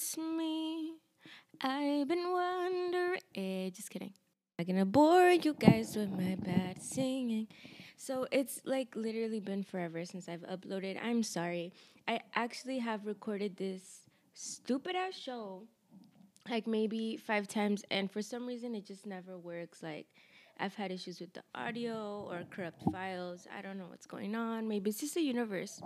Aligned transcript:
it's 0.00 0.16
me. 0.16 0.94
I've 1.60 2.08
been 2.08 2.32
wondering. 2.32 3.20
Just 3.74 3.90
kidding. 3.90 4.14
I'm 4.58 4.64
gonna 4.64 4.86
bore 4.86 5.32
you 5.32 5.52
guys 5.52 5.94
with 5.94 6.10
my 6.10 6.36
bad 6.36 6.82
singing. 6.82 7.48
So 7.98 8.26
it's 8.32 8.62
like 8.64 8.96
literally 8.96 9.40
been 9.40 9.62
forever 9.62 10.06
since 10.06 10.26
I've 10.26 10.40
uploaded. 10.40 10.98
I'm 11.04 11.22
sorry. 11.22 11.74
I 12.08 12.20
actually 12.34 12.78
have 12.78 13.04
recorded 13.04 13.58
this 13.58 14.00
stupid 14.32 14.96
ass 14.96 15.18
show 15.18 15.64
like 16.48 16.66
maybe 16.66 17.18
five 17.18 17.46
times, 17.46 17.84
and 17.90 18.10
for 18.10 18.22
some 18.22 18.46
reason 18.46 18.74
it 18.74 18.86
just 18.86 19.04
never 19.04 19.36
works. 19.36 19.82
Like 19.82 20.06
I've 20.58 20.74
had 20.74 20.90
issues 20.92 21.20
with 21.20 21.34
the 21.34 21.42
audio 21.54 22.26
or 22.30 22.44
corrupt 22.50 22.82
files. 22.90 23.46
I 23.54 23.60
don't 23.60 23.76
know 23.76 23.88
what's 23.90 24.06
going 24.06 24.34
on. 24.34 24.66
Maybe 24.66 24.88
it's 24.88 25.00
just 25.00 25.12
the 25.14 25.20
universe 25.20 25.82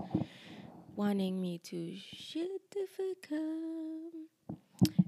wanting 0.96 1.40
me 1.40 1.58
to 1.58 1.96
shit 1.96 2.70
the 2.70 2.86
fuck 2.96 3.32
up. 3.32 4.58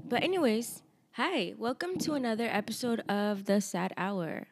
But 0.08 0.24
anyways, 0.24 0.82
hi, 1.12 1.54
welcome 1.56 1.96
to 1.98 2.14
another 2.14 2.48
episode 2.50 3.04
of 3.08 3.44
the 3.44 3.60
Sad 3.60 3.92
Hour. 3.96 4.48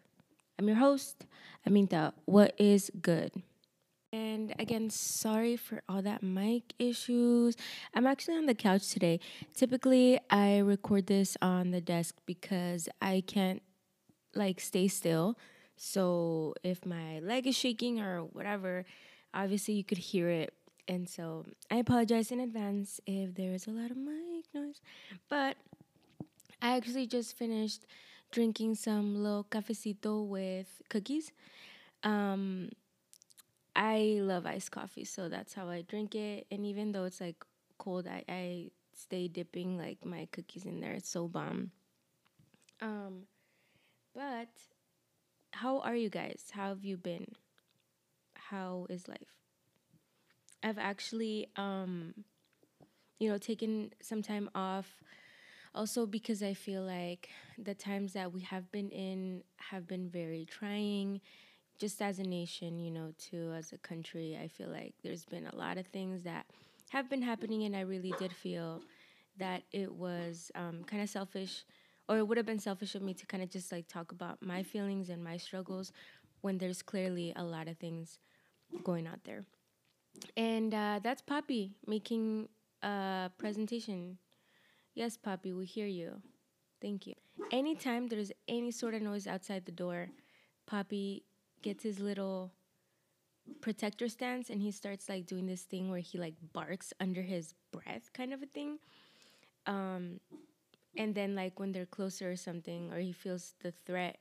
I'm 0.59 0.69
your 0.69 0.77
host, 0.77 1.27
Aminta. 1.69 2.13
What 2.27 2.55
is 2.57 2.91
good? 3.03 3.33
And 4.13 4.55
again, 4.61 4.91
sorry 4.91 5.57
for 5.57 5.83
all 5.89 6.03
that 6.03 6.23
mic 6.23 6.73
issues. 6.79 7.57
I'm 7.95 8.07
actually 8.07 8.37
on 8.37 8.47
the 8.47 8.55
couch 8.55 8.91
today. 8.91 9.19
Typically, 9.57 10.21
I 10.31 10.59
record 10.59 11.09
this 11.09 11.37
on 11.43 11.73
the 11.73 11.81
desk 11.81 12.15
because 12.27 12.89
I 13.03 13.25
can't 13.27 13.61
like 14.37 14.61
stay 14.61 14.87
still. 14.87 15.37
So 15.77 16.55
if 16.63 16.87
my 16.87 17.19
leg 17.19 17.49
is 17.49 17.57
shaking 17.57 18.01
or 18.01 18.21
whatever, 18.21 18.85
obviously 19.33 19.75
you 19.75 19.83
could 19.83 19.99
hear 19.99 20.29
it. 20.29 20.55
And 20.87 21.09
so 21.09 21.47
I 21.71 21.77
apologize 21.77 22.31
in 22.31 22.41
advance 22.41 23.01
if 23.07 23.35
there 23.35 23.53
is 23.53 23.67
a 23.67 23.71
lot 23.71 23.91
of 23.91 23.97
mic 23.97 24.45
noise. 24.55 24.81
But 25.29 25.57
I 26.61 26.77
actually 26.77 27.07
just 27.07 27.37
finished 27.37 27.87
drinking 28.31 28.75
some 28.75 29.23
little 29.23 29.45
cafecito 29.45 30.27
with 30.27 30.83
cookies. 30.89 31.33
Um, 32.03 32.71
I 33.77 34.19
love 34.21 34.47
iced 34.47 34.71
coffee, 34.71 35.05
so 35.05 35.29
that's 35.29 35.55
how 35.55 35.69
I 35.69 35.83
drink 35.83 36.15
it. 36.15 36.47
And 36.51 36.67
even 36.67 36.93
though 36.93 37.05
it's 37.05 37.21
like 37.21 37.45
cold, 37.79 38.07
I, 38.07 38.25
I 38.29 38.71
stay 38.93 39.29
dipping 39.29 39.79
like 39.79 40.05
my 40.05 40.29
cookies 40.33 40.65
in 40.65 40.81
there. 40.81 40.93
It's 40.93 41.09
so 41.09 41.29
bomb. 41.29 41.71
Um, 42.81 43.23
but 44.15 44.49
how 45.53 45.81
are 45.81 45.97
you 45.97 46.11
guys? 46.11 46.45
How 46.51 46.69
have 46.69 46.85
you 46.85 46.97
been? 46.97 47.27
How 48.35 48.87
is 48.91 49.09
life? 49.09 49.44
I've 50.65 50.79
actually, 50.79 51.49
um, 51.57 52.15
you 53.19 53.29
know, 53.29 53.39
taken 53.39 53.93
some 54.01 54.23
time 54.23 54.49
off. 54.55 54.87
Also, 55.75 56.07
because 56.07 56.43
I 56.43 56.55
feel 56.55 56.83
like 56.83 57.29
the 57.59 57.75
times 57.75 58.15
that 58.15 58.33
we 58.33 58.41
have 58.43 58.71
been 58.73 58.89
in 58.91 59.43
have 59.57 59.87
been 59.87 60.09
very 60.09 60.47
trying 60.47 61.21
just 61.79 62.01
as 62.01 62.19
a 62.19 62.23
nation, 62.23 62.79
you 62.79 62.91
know, 62.91 63.13
too, 63.19 63.53
as 63.57 63.73
a 63.73 63.79
country, 63.79 64.39
I 64.41 64.49
feel 64.49 64.69
like 64.69 64.95
there's 65.03 65.25
been 65.25 65.47
a 65.47 65.55
lot 65.55 65.77
of 65.77 65.87
things 65.89 66.23
that 66.23 66.47
have 66.91 67.11
been 67.11 67.23
happening, 67.23 67.65
and 67.65 67.75
I 67.75 67.81
really 67.81 68.15
did 68.19 68.33
feel 68.33 68.81
that 69.39 69.63
it 69.73 69.93
was 69.93 70.53
um, 70.55 70.85
kind 70.85 71.03
of 71.03 71.11
selfish, 71.11 71.65
or 72.09 72.19
it 72.19 72.29
would 72.29 72.37
have 72.37 72.47
been 72.47 72.61
selfish 72.61 72.95
of 72.95 73.03
me 73.03 73.13
to 73.15 73.27
kind 73.27 73.43
of 73.43 73.51
just 73.51 73.73
like 73.73 73.89
talk 73.89 74.13
about 74.13 74.41
my 74.41 74.63
feelings 74.63 75.11
and 75.11 75.25
my 75.25 75.37
struggles 75.37 75.93
when 76.43 76.59
there's 76.59 76.83
clearly 76.83 77.33
a 77.35 77.43
lot 77.43 77.67
of 77.67 77.77
things 77.79 78.21
going 78.85 79.09
out 79.09 79.25
there. 79.25 79.43
And 80.37 80.75
uh, 80.75 81.01
that's 81.03 81.23
Poppy 81.23 81.77
making 81.87 82.49
a 82.83 83.31
presentation. 83.39 84.19
Yes, 84.95 85.17
Poppy, 85.17 85.53
we 85.53 85.67
hear 85.67 85.87
you. 85.87 86.23
Thank 86.81 87.07
you. 87.07 87.15
Anytime 87.51 88.09
there's 88.09 88.33
any 88.49 88.71
sort 88.71 88.95
of 88.95 89.03
noise 89.03 89.27
outside 89.27 89.65
the 89.67 89.73
door, 89.73 90.09
Poppy 90.67 91.25
gets 91.63 91.83
his 91.83 91.99
little 92.01 92.53
protector 93.61 94.09
stance 94.09 94.51
and 94.51 94.61
he 94.61 94.71
starts 94.71 95.09
like 95.09 95.27
doing 95.27 95.47
this 95.47 95.63
thing 95.63 95.91
where 95.91 96.01
he 96.01 96.19
like 96.19 96.35
barks 96.53 96.93
under 97.01 97.23
his 97.23 97.55
breath 97.73 98.11
kind 98.13 98.33
of 98.33 98.43
a 98.43 98.47
thing 98.47 98.79
um 99.67 100.21
and 100.97 101.15
then 101.15 101.35
like 101.35 101.59
when 101.61 101.73
they're 101.73 101.87
closer 101.87 102.31
or 102.31 102.37
something 102.37 102.93
or 102.93 102.99
he 102.99 103.13
feels 103.13 103.55
the 103.63 103.73
threat 103.87 104.19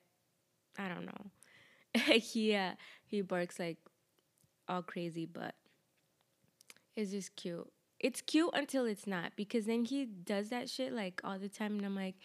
i 0.78 0.88
don't 0.88 1.06
know 1.06 2.14
he 2.16 2.56
uh, 2.56 2.72
he 3.06 3.22
barks 3.22 3.60
like 3.60 3.78
all 4.68 4.82
crazy 4.82 5.26
but 5.26 5.56
it's 6.96 7.12
just 7.12 7.36
cute 7.36 7.72
it's 8.00 8.22
cute 8.22 8.50
until 8.54 8.86
it's 8.86 9.08
not 9.08 9.32
because 9.36 9.66
then 9.66 9.86
he 9.86 10.06
does 10.06 10.50
that 10.50 10.70
shit 10.70 10.92
like 10.92 11.22
all 11.24 11.40
the 11.40 11.50
time 11.50 11.78
and 11.78 11.86
i'm 11.86 11.96
like 11.96 12.16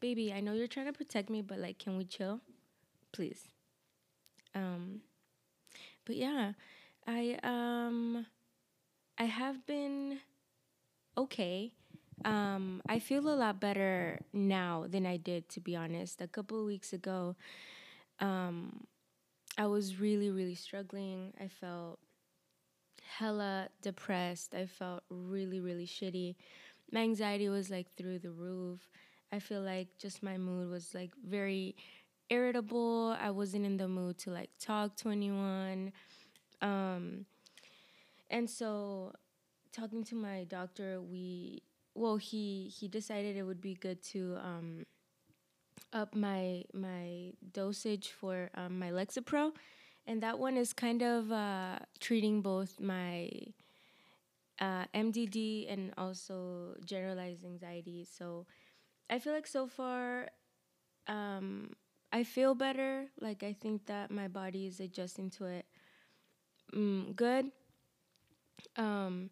baby 0.00 0.32
i 0.32 0.40
know 0.40 0.52
you're 0.52 0.66
trying 0.66 0.86
to 0.86 0.92
protect 0.92 1.28
me 1.28 1.42
but 1.42 1.58
like 1.58 1.78
can 1.78 1.96
we 1.96 2.04
chill 2.04 2.40
please 3.12 3.48
um, 4.54 5.00
but 6.04 6.16
yeah, 6.16 6.52
I 7.06 7.38
um, 7.42 8.26
I 9.18 9.24
have 9.24 9.66
been 9.66 10.20
okay. 11.16 11.72
Um, 12.24 12.80
I 12.88 13.00
feel 13.00 13.28
a 13.28 13.34
lot 13.34 13.60
better 13.60 14.20
now 14.32 14.86
than 14.88 15.04
I 15.04 15.16
did, 15.16 15.48
to 15.50 15.60
be 15.60 15.74
honest. 15.74 16.20
A 16.20 16.28
couple 16.28 16.58
of 16.60 16.66
weeks 16.66 16.92
ago, 16.92 17.34
um, 18.20 18.86
I 19.58 19.66
was 19.66 19.98
really, 19.98 20.30
really 20.30 20.54
struggling. 20.54 21.34
I 21.40 21.48
felt 21.48 21.98
hella 23.04 23.68
depressed. 23.82 24.54
I 24.54 24.66
felt 24.66 25.02
really, 25.10 25.60
really 25.60 25.86
shitty. 25.86 26.36
My 26.90 27.00
anxiety 27.00 27.48
was 27.48 27.70
like 27.70 27.86
through 27.96 28.20
the 28.20 28.30
roof. 28.30 28.80
I 29.32 29.38
feel 29.38 29.62
like 29.62 29.88
just 29.98 30.22
my 30.22 30.38
mood 30.38 30.70
was 30.70 30.94
like 30.94 31.10
very 31.26 31.76
irritable. 32.30 33.16
I 33.20 33.30
wasn't 33.30 33.66
in 33.66 33.76
the 33.76 33.88
mood 33.88 34.18
to 34.18 34.30
like 34.30 34.50
talk 34.60 34.96
to 34.98 35.10
anyone. 35.10 35.92
Um, 36.62 37.26
and 38.30 38.48
so 38.48 39.12
talking 39.72 40.04
to 40.04 40.14
my 40.14 40.44
doctor, 40.44 41.00
we 41.00 41.62
well 41.94 42.16
he 42.16 42.72
he 42.78 42.88
decided 42.88 43.36
it 43.36 43.42
would 43.42 43.60
be 43.60 43.74
good 43.74 44.02
to 44.02 44.36
um, 44.42 44.86
up 45.92 46.14
my 46.14 46.64
my 46.72 47.32
dosage 47.52 48.10
for 48.10 48.50
um, 48.54 48.78
my 48.78 48.90
Lexapro, 48.90 49.52
and 50.06 50.22
that 50.22 50.38
one 50.38 50.56
is 50.56 50.72
kind 50.72 51.02
of 51.02 51.32
uh, 51.32 51.78
treating 52.00 52.42
both 52.42 52.80
my 52.80 53.30
uh, 54.60 54.84
MDD 54.94 55.66
and 55.68 55.92
also 55.98 56.74
generalized 56.84 57.44
anxiety. 57.44 58.04
So 58.10 58.46
I 59.10 59.18
feel 59.18 59.32
like 59.32 59.46
so 59.46 59.66
far 59.66 60.28
um, 61.08 61.70
I 62.12 62.24
feel 62.24 62.54
better. 62.54 63.06
Like 63.20 63.42
I 63.42 63.52
think 63.54 63.86
that 63.86 64.10
my 64.10 64.28
body 64.28 64.66
is 64.66 64.80
adjusting 64.80 65.30
to 65.32 65.46
it. 65.46 65.66
Mm, 66.74 67.14
good. 67.16 67.50
Um, 68.76 69.30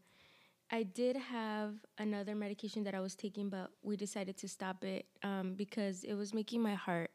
I 0.71 0.84
did 0.84 1.16
have 1.16 1.75
another 1.99 2.34
medication 2.34 2.84
that 2.84 2.94
I 2.94 3.00
was 3.00 3.16
taking, 3.16 3.50
but 3.50 3.71
we 3.82 3.97
decided 3.97 4.37
to 4.38 4.49
stop 4.49 4.84
it 4.84 5.06
um, 5.22 5.55
because 5.55 6.05
it 6.05 6.15
was 6.15 6.34
making 6.34 6.62
my 6.62 6.75
heart 6.75 7.11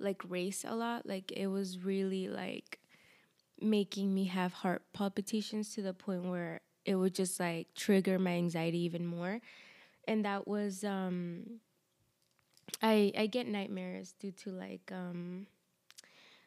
like 0.00 0.22
race 0.28 0.64
a 0.68 0.74
lot. 0.76 1.06
Like 1.06 1.32
it 1.32 1.48
was 1.48 1.84
really 1.84 2.28
like 2.28 2.80
making 3.62 4.14
me 4.14 4.24
have 4.26 4.52
heart 4.52 4.82
palpitations 4.92 5.74
to 5.74 5.82
the 5.82 5.94
point 5.94 6.24
where 6.24 6.60
it 6.84 6.96
would 6.96 7.14
just 7.14 7.38
like 7.40 7.68
trigger 7.74 8.18
my 8.18 8.32
anxiety 8.32 8.78
even 8.80 9.06
more. 9.06 9.40
And 10.06 10.24
that 10.24 10.48
was 10.48 10.84
um 10.84 11.60
I 12.82 13.12
I 13.16 13.26
get 13.26 13.46
nightmares 13.46 14.12
due 14.18 14.32
to 14.32 14.50
like 14.50 14.90
um 14.92 15.46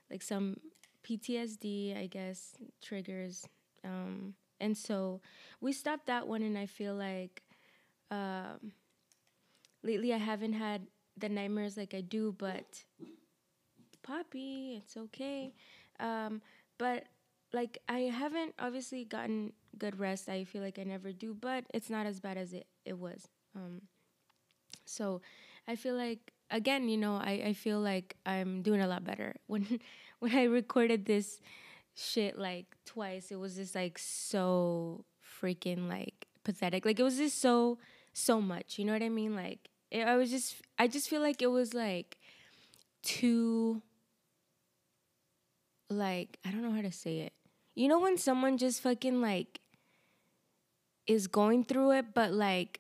like 0.10 0.22
some 0.22 0.58
PTSD, 1.04 1.96
I 1.96 2.08
guess, 2.08 2.56
triggers. 2.82 3.46
Um 3.84 4.36
and 4.60 4.78
so 4.78 5.22
we 5.62 5.74
stopped 5.74 6.08
that 6.08 6.28
one 6.28 6.42
and 6.42 6.58
I 6.58 6.66
feel 6.66 6.96
like 6.96 7.44
um 8.12 8.72
lately 9.84 10.14
I 10.14 10.18
haven't 10.18 10.54
had 10.54 10.88
the 11.18 11.30
nightmares 11.30 11.78
like 11.78 11.94
I 11.94 12.02
do, 12.02 12.36
but 12.38 12.84
Poppy, 14.04 14.76
it's 14.78 14.98
okay. 14.98 15.54
Um 16.00 16.42
but 16.78 17.06
like 17.54 17.78
I 17.88 18.00
haven't 18.12 18.54
obviously 18.60 19.06
gotten 19.06 19.54
good 19.78 20.00
rest. 20.00 20.30
I 20.30 20.44
feel 20.44 20.62
like 20.62 20.80
I 20.80 20.84
never 20.84 21.12
do, 21.12 21.34
but 21.34 21.66
it's 21.74 21.90
not 21.90 22.06
as 22.06 22.20
bad 22.20 22.38
as 22.38 22.54
it, 22.54 22.68
it 22.86 22.98
was. 22.98 23.28
Um 23.56 23.82
so 24.86 25.22
I 25.68 25.76
feel 25.76 25.96
like 25.96 26.34
again, 26.52 26.90
you 26.90 26.98
know, 26.98 27.16
I, 27.16 27.42
I 27.48 27.54
feel 27.54 27.80
like 27.80 28.16
I'm 28.26 28.62
doing 28.62 28.82
a 28.82 28.88
lot 28.88 29.04
better. 29.04 29.36
When 29.48 29.80
when 30.20 30.36
I 30.36 30.44
recorded 30.44 31.06
this 31.06 31.40
shit 31.96 32.38
like 32.38 32.66
twice, 32.86 33.32
it 33.32 33.38
was 33.38 33.56
just 33.56 33.76
like 33.76 33.98
so 33.98 35.06
freaking 35.42 35.90
like 35.90 36.28
pathetic. 36.44 36.86
Like 36.86 37.00
it 37.00 37.04
was 37.04 37.18
just 37.18 37.42
so 37.42 37.80
so 38.14 38.42
much. 38.42 38.80
You 38.80 38.86
know 38.86 38.94
what 38.94 39.04
I 39.04 39.10
mean? 39.10 39.36
Like 39.36 39.70
it, 39.92 40.08
I 40.08 40.16
was 40.16 40.30
just 40.30 40.62
I 40.78 40.88
just 40.88 41.10
feel 41.10 41.22
like 41.22 41.42
it 41.42 41.52
was 41.52 41.74
like 41.74 42.18
too 43.02 43.82
like 45.90 46.38
I 46.46 46.52
don't 46.52 46.62
know 46.62 46.72
how 46.72 46.82
to 46.82 46.92
say 46.92 47.20
it. 47.20 47.34
You 47.76 47.88
know 47.88 48.00
when 48.00 48.18
someone 48.18 48.58
just 48.58 48.82
fucking 48.82 49.22
like 49.22 49.60
is 51.08 51.28
going 51.28 51.64
through 51.64 51.92
it 51.92 52.14
but 52.16 52.32
like 52.32 52.80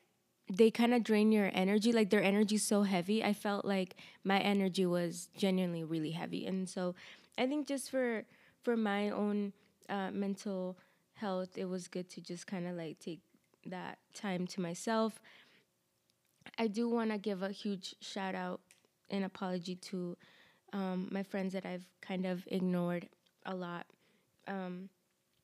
they 0.51 0.71
kind 0.71 0.93
of 0.93 1.03
drain 1.03 1.31
your 1.31 1.49
energy 1.53 1.91
like 1.91 2.09
their 2.09 2.23
energy 2.23 2.55
is 2.55 2.63
so 2.63 2.83
heavy? 2.83 3.23
I 3.23 3.33
felt 3.33 3.65
like 3.65 3.95
my 4.23 4.39
energy 4.39 4.85
was 4.85 5.29
genuinely 5.35 5.83
really 5.83 6.11
heavy. 6.11 6.45
And 6.45 6.69
so 6.69 6.95
i 7.37 7.45
think 7.45 7.67
just 7.67 7.91
for 7.91 8.23
for 8.63 8.77
my 8.77 9.09
own 9.09 9.51
uh, 9.89 10.09
mental 10.11 10.77
health 11.15 11.57
it 11.57 11.65
was 11.65 11.89
good 11.89 12.09
to 12.09 12.21
just 12.21 12.47
kind 12.47 12.65
of 12.65 12.75
like 12.75 12.97
take 12.99 13.19
that 13.65 13.97
time 14.13 14.47
to 14.47 14.61
myself. 14.61 15.19
I 16.57 16.67
do 16.67 16.87
want 16.87 17.11
to 17.11 17.17
give 17.17 17.41
a 17.41 17.51
huge 17.51 17.95
shout 17.99 18.35
out 18.35 18.61
and 19.09 19.23
apology 19.25 19.75
to 19.75 20.17
um, 20.75 21.07
my 21.11 21.23
friends 21.23 21.53
that 21.53 21.65
i've 21.65 21.87
kind 22.01 22.27
of 22.27 22.47
ignored 22.51 23.09
a 23.47 23.55
lot 23.55 23.87
um, 24.47 24.89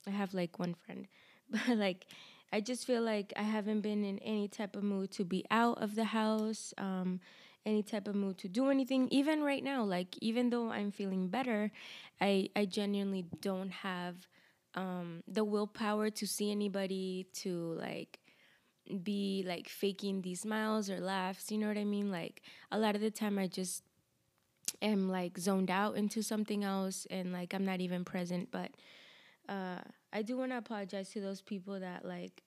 i 0.08 0.12
have 0.12 0.34
like 0.34 0.60
one 0.60 0.76
friend 0.86 1.08
but 1.52 1.78
like 1.78 2.06
I 2.54 2.60
just 2.60 2.86
feel 2.86 3.02
like 3.02 3.32
I 3.38 3.44
haven't 3.44 3.82
been 3.82 4.04
in 4.04 4.20
any 4.20 4.48
type 4.48 4.76
of 4.76 4.84
mood 4.84 5.12
to 5.12 5.24
be 5.24 5.46
out 5.50 5.82
of 5.82 5.96
the 5.96 6.04
house, 6.04 6.74
um, 6.78 7.22
any 7.66 7.82
type 7.82 8.08
of 8.08 8.16
mood 8.16 8.38
to 8.40 8.50
do 8.50 8.70
anything. 8.70 9.08
Even 9.10 9.42
right 9.42 9.64
now, 9.64 9.84
like 9.86 10.18
even 10.22 10.50
though 10.50 10.70
I'm 10.70 10.92
feeling 10.92 11.30
better, 11.30 11.72
I 12.20 12.50
I 12.56 12.66
genuinely 12.66 13.26
don't 13.40 13.72
have 13.72 14.28
um, 14.76 15.24
the 15.28 15.46
willpower 15.46 16.10
to 16.10 16.28
see 16.28 16.52
anybody 16.52 17.28
to 17.44 17.78
like 17.80 18.20
be 19.04 19.44
like 19.48 19.70
faking 19.70 20.22
these 20.22 20.42
smiles 20.42 20.90
or 20.90 21.00
laughs. 21.00 21.52
You 21.52 21.58
know 21.58 21.68
what 21.68 21.78
I 21.78 21.86
mean? 21.86 22.12
Like 22.12 22.42
a 22.72 22.78
lot 22.80 22.96
of 22.96 23.02
the 23.02 23.12
time, 23.12 23.40
I 23.40 23.48
just 23.48 23.84
am 24.82 25.10
like 25.10 25.38
zoned 25.38 25.72
out 25.72 25.96
into 25.96 26.22
something 26.22 26.64
else, 26.64 27.08
and 27.10 27.32
like 27.32 27.54
I'm 27.54 27.66
not 27.66 27.82
even 27.82 28.06
present, 28.06 28.50
but. 28.52 28.72
Uh, 29.50 29.80
I 30.14 30.22
do 30.22 30.38
want 30.38 30.52
to 30.52 30.58
apologize 30.58 31.10
to 31.12 31.22
those 31.22 31.42
people 31.42 31.80
that 31.80 32.06
like 32.06 32.44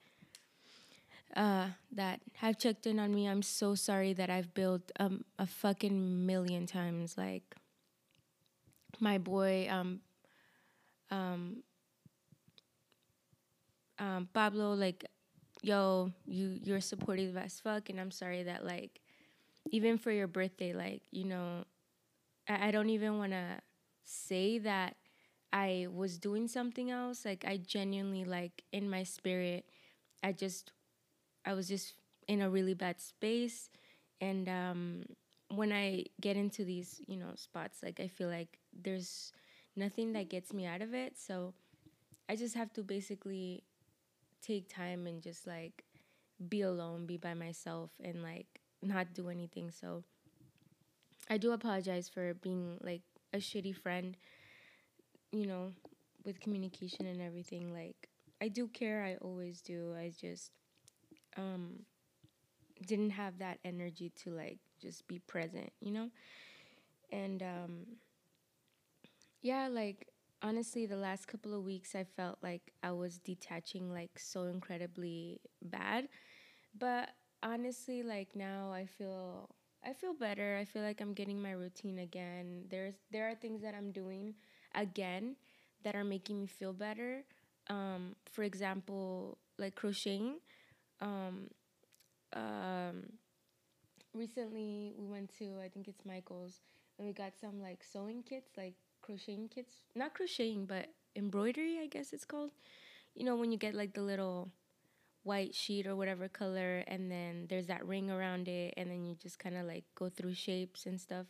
uh, 1.36 1.69
that 1.92 2.20
have 2.34 2.58
checked 2.58 2.86
in 2.86 2.98
on 2.98 3.14
me. 3.14 3.26
I'm 3.26 3.42
so 3.42 3.75
sorry 3.75 4.12
that 4.14 4.31
I've 4.31 4.54
built 4.54 4.92
um, 5.00 5.25
a 5.38 5.46
fucking 5.46 6.26
million 6.26 6.66
times. 6.66 7.16
Like 7.19 7.56
my 9.00 9.19
boy, 9.19 9.66
um, 9.70 10.00
um, 11.10 11.62
um, 13.98 14.28
Pablo, 14.32 14.75
like, 14.75 15.04
yo, 15.62 16.12
you 16.26 16.58
you're 16.62 16.81
supportive 16.81 17.36
as 17.36 17.60
fuck, 17.60 17.88
and 17.88 17.98
I'm 17.98 18.10
sorry 18.10 18.44
that 18.44 18.64
like, 18.64 19.00
even 19.70 19.98
for 19.98 20.10
your 20.12 20.26
birthday, 20.26 20.72
like, 20.72 21.02
you 21.10 21.25
know, 21.25 21.64
I, 22.49 22.70
don't 22.70 22.91
even 22.91 23.19
want 23.19 23.32
to 23.32 23.61
say 24.05 24.58
that 24.58 24.96
I 25.52 25.87
was 25.93 26.19
doing 26.19 26.49
something 26.49 26.91
else. 26.91 27.25
Like 27.25 27.44
I 27.46 27.56
genuinely 27.58 28.25
like 28.25 28.64
in 28.73 28.91
my 28.91 29.02
spirit, 29.02 29.67
I 30.23 30.32
just 30.32 30.73
I 31.44 31.55
was 31.55 31.69
just 31.69 31.94
in 32.29 32.43
a 32.43 32.50
really 32.50 32.75
bad 32.75 33.00
space 33.00 33.69
and 34.20 34.49
um 34.49 35.05
when 35.50 35.73
I 35.73 36.05
get 36.20 36.37
into 36.37 36.64
these, 36.64 37.00
you 37.06 37.17
know, 37.17 37.32
spots, 37.37 37.82
like 37.82 38.00
I 38.00 38.08
feel 38.08 38.29
like 38.29 38.58
there's 38.73 39.32
nothing 39.76 40.12
that 40.14 40.29
gets 40.29 40.52
me 40.52 40.67
out 40.67 40.82
of 40.82 40.94
it. 40.94 41.17
So 41.19 41.55
I 42.29 42.37
just 42.37 42.55
have 42.55 42.73
to 42.75 42.82
basically 42.82 43.62
take 44.43 44.69
time 44.69 45.06
and 45.06 45.23
just 45.23 45.46
like 45.46 45.85
be 46.49 46.62
alone, 46.62 47.06
be 47.06 47.17
by 47.17 47.35
myself 47.35 47.91
and 48.02 48.23
like 48.23 48.61
not 48.82 49.14
do 49.14 49.29
anything. 49.29 49.70
So 49.70 50.05
I 51.28 51.38
do 51.38 51.52
apologize 51.52 52.08
for 52.08 52.34
being 52.34 52.78
like 52.82 53.02
a 53.32 53.38
shitty 53.38 53.74
friend 53.76 54.16
you 55.32 55.46
know, 55.46 55.72
with 56.24 56.40
communication 56.40 57.06
and 57.06 57.20
everything, 57.20 57.72
like 57.72 58.08
I 58.40 58.48
do 58.48 58.68
care, 58.68 59.02
I 59.04 59.16
always 59.16 59.60
do. 59.60 59.94
I 59.96 60.12
just 60.18 60.50
um 61.36 61.80
didn't 62.86 63.10
have 63.10 63.38
that 63.38 63.58
energy 63.64 64.10
to 64.24 64.30
like 64.30 64.58
just 64.80 65.06
be 65.08 65.18
present, 65.20 65.72
you 65.80 65.92
know? 65.92 66.10
And 67.12 67.42
um 67.42 67.86
yeah, 69.42 69.68
like 69.68 70.08
honestly 70.42 70.86
the 70.86 70.96
last 70.96 71.26
couple 71.26 71.54
of 71.56 71.64
weeks 71.64 71.94
I 71.94 72.04
felt 72.04 72.38
like 72.42 72.72
I 72.82 72.92
was 72.92 73.18
detaching 73.18 73.92
like 73.92 74.18
so 74.18 74.44
incredibly 74.44 75.40
bad. 75.62 76.08
But 76.78 77.10
honestly 77.42 78.02
like 78.02 78.34
now 78.34 78.72
I 78.72 78.86
feel 78.86 79.50
I 79.86 79.92
feel 79.92 80.14
better. 80.14 80.56
I 80.58 80.64
feel 80.64 80.82
like 80.82 81.00
I'm 81.00 81.12
getting 81.12 81.40
my 81.42 81.52
routine 81.52 81.98
again. 81.98 82.64
There's 82.70 82.94
there 83.10 83.28
are 83.28 83.34
things 83.34 83.62
that 83.62 83.75
I'm 83.75 83.92
doing 83.92 84.34
again 84.75 85.36
that 85.84 85.94
are 85.94 86.04
making 86.04 86.40
me 86.40 86.46
feel 86.46 86.72
better. 86.72 87.22
Um, 87.69 88.16
for 88.32 88.42
example, 88.42 89.38
like 89.58 89.75
crocheting. 89.75 90.36
Um, 91.00 91.50
um, 92.32 93.12
recently, 94.14 94.94
we 94.98 95.06
went 95.06 95.36
to 95.38 95.60
I 95.62 95.69
think 95.69 95.88
it's 95.88 96.04
Michael's, 96.06 96.60
and 96.98 97.06
we 97.06 97.12
got 97.12 97.32
some 97.38 97.60
like 97.60 97.84
sewing 97.84 98.22
kits, 98.22 98.52
like 98.56 98.75
crocheting 99.02 99.48
kits. 99.48 99.75
Not 99.94 100.14
crocheting, 100.14 100.64
but 100.64 100.88
embroidery, 101.14 101.78
I 101.82 101.86
guess 101.88 102.12
it's 102.12 102.25
called. 102.25 102.50
You 103.14 103.25
know 103.25 103.36
when 103.36 103.52
you 103.52 103.58
get 103.58 103.75
like 103.75 103.92
the 103.92 104.02
little 104.02 104.50
white 105.24 105.54
sheet 105.54 105.86
or 105.86 105.96
whatever 105.96 106.28
color, 106.28 106.84
and 106.86 107.10
then 107.10 107.46
there's 107.48 107.66
that 107.66 107.86
ring 107.86 108.10
around 108.10 108.48
it, 108.48 108.74
and 108.76 108.90
then 108.90 109.04
you 109.04 109.14
just 109.16 109.38
kind 109.38 109.56
of 109.56 109.66
like 109.66 109.84
go 109.94 110.08
through 110.08 110.34
shapes 110.34 110.86
and 110.86 111.00
stuff, 111.00 111.26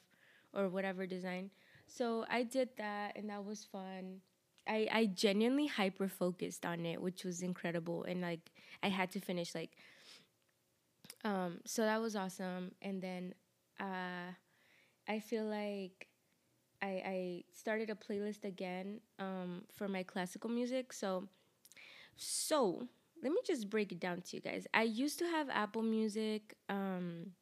or 0.52 0.69
whatever 0.69 1.06
design. 1.06 1.50
So 1.87 2.25
I 2.31 2.43
did 2.43 2.70
that 2.79 3.17
and 3.17 3.29
that 3.31 3.44
was 3.44 3.64
fun. 3.64 4.20
I, 4.67 4.88
I 4.91 5.06
genuinely 5.06 5.67
hyper 5.67 6.08
focused 6.08 6.64
on 6.64 6.87
it, 6.87 7.00
which 7.00 7.25
was 7.25 7.43
incredible. 7.43 8.05
And 8.05 8.23
like 8.23 8.50
I 8.82 8.88
had 8.88 9.11
to 9.12 9.20
finish 9.20 9.55
like 9.55 9.73
um 11.25 11.61
so 11.64 11.82
that 11.82 12.00
was 12.00 12.17
awesome. 12.17 12.73
And 12.82 13.02
then 13.02 13.35
uh 13.81 14.32
I 15.08 15.20
feel 15.20 15.44
like 15.44 16.08
I 16.82 17.02
I 17.05 17.44
started 17.52 17.91
a 17.91 17.94
playlist 17.94 18.44
again 18.44 19.00
um 19.19 19.64
for 19.75 19.88
my 19.88 20.02
classical 20.02 20.50
music. 20.50 20.93
So 20.93 21.29
so 22.17 22.88
let 23.25 23.32
me 23.32 23.41
just 23.47 23.71
break 23.71 23.91
it 23.91 23.99
down 23.99 24.21
to 24.21 24.37
you 24.37 24.43
guys. 24.43 24.67
I 24.75 24.82
used 24.82 25.19
to 25.21 25.25
have 25.25 25.49
Apple 25.50 25.82
Music, 25.82 26.55
um, 26.69 27.32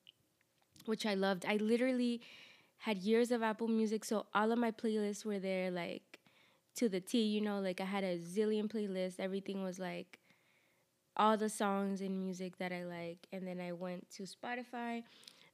which 0.86 1.04
I 1.04 1.14
loved. 1.14 1.44
I 1.44 1.56
literally 1.56 2.22
had 2.78 2.98
years 2.98 3.32
of 3.32 3.42
Apple 3.42 3.68
Music, 3.68 4.04
so 4.04 4.26
all 4.32 4.52
of 4.52 4.58
my 4.58 4.70
playlists 4.70 5.24
were 5.24 5.40
there, 5.40 5.70
like 5.72 6.20
to 6.76 6.88
the 6.88 7.00
T. 7.00 7.22
You 7.22 7.40
know, 7.40 7.58
like 7.60 7.80
I 7.80 7.84
had 7.84 8.04
a 8.04 8.18
zillion 8.18 8.70
playlists. 8.72 9.18
Everything 9.18 9.64
was 9.64 9.80
like 9.80 10.20
all 11.16 11.36
the 11.36 11.48
songs 11.48 12.00
and 12.00 12.18
music 12.18 12.58
that 12.58 12.72
I 12.72 12.84
like. 12.84 13.26
And 13.32 13.46
then 13.46 13.60
I 13.60 13.72
went 13.72 14.08
to 14.12 14.22
Spotify, 14.22 15.02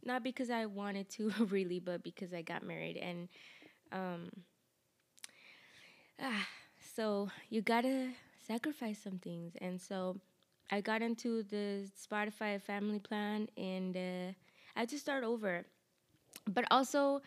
not 0.05 0.23
because 0.23 0.51
I 0.51 0.67
wanted 0.67 1.09
to 1.11 1.31
really, 1.49 1.81
but 1.81 2.03
because 2.03 2.35
I 2.35 2.43
got 2.43 2.63
married. 2.63 2.99
And 2.99 3.29
um, 3.93 4.29
ah, 6.21 6.47
so 6.95 7.31
you 7.49 7.63
gotta 7.63 8.11
sacrifice 8.49 8.99
some 8.99 9.19
things. 9.19 9.53
And 9.61 9.81
so 9.81 10.17
I 10.71 10.81
got 10.81 11.03
into 11.03 11.45
the 11.45 11.89
Spotify 12.05 12.61
family 12.61 12.99
plan, 12.99 13.49
and 13.57 13.97
uh, 13.97 14.33
I 14.75 14.81
had 14.81 14.89
to 14.89 14.99
start 14.99 15.23
over 15.23 15.65
but 16.47 16.65
also, 16.71 17.23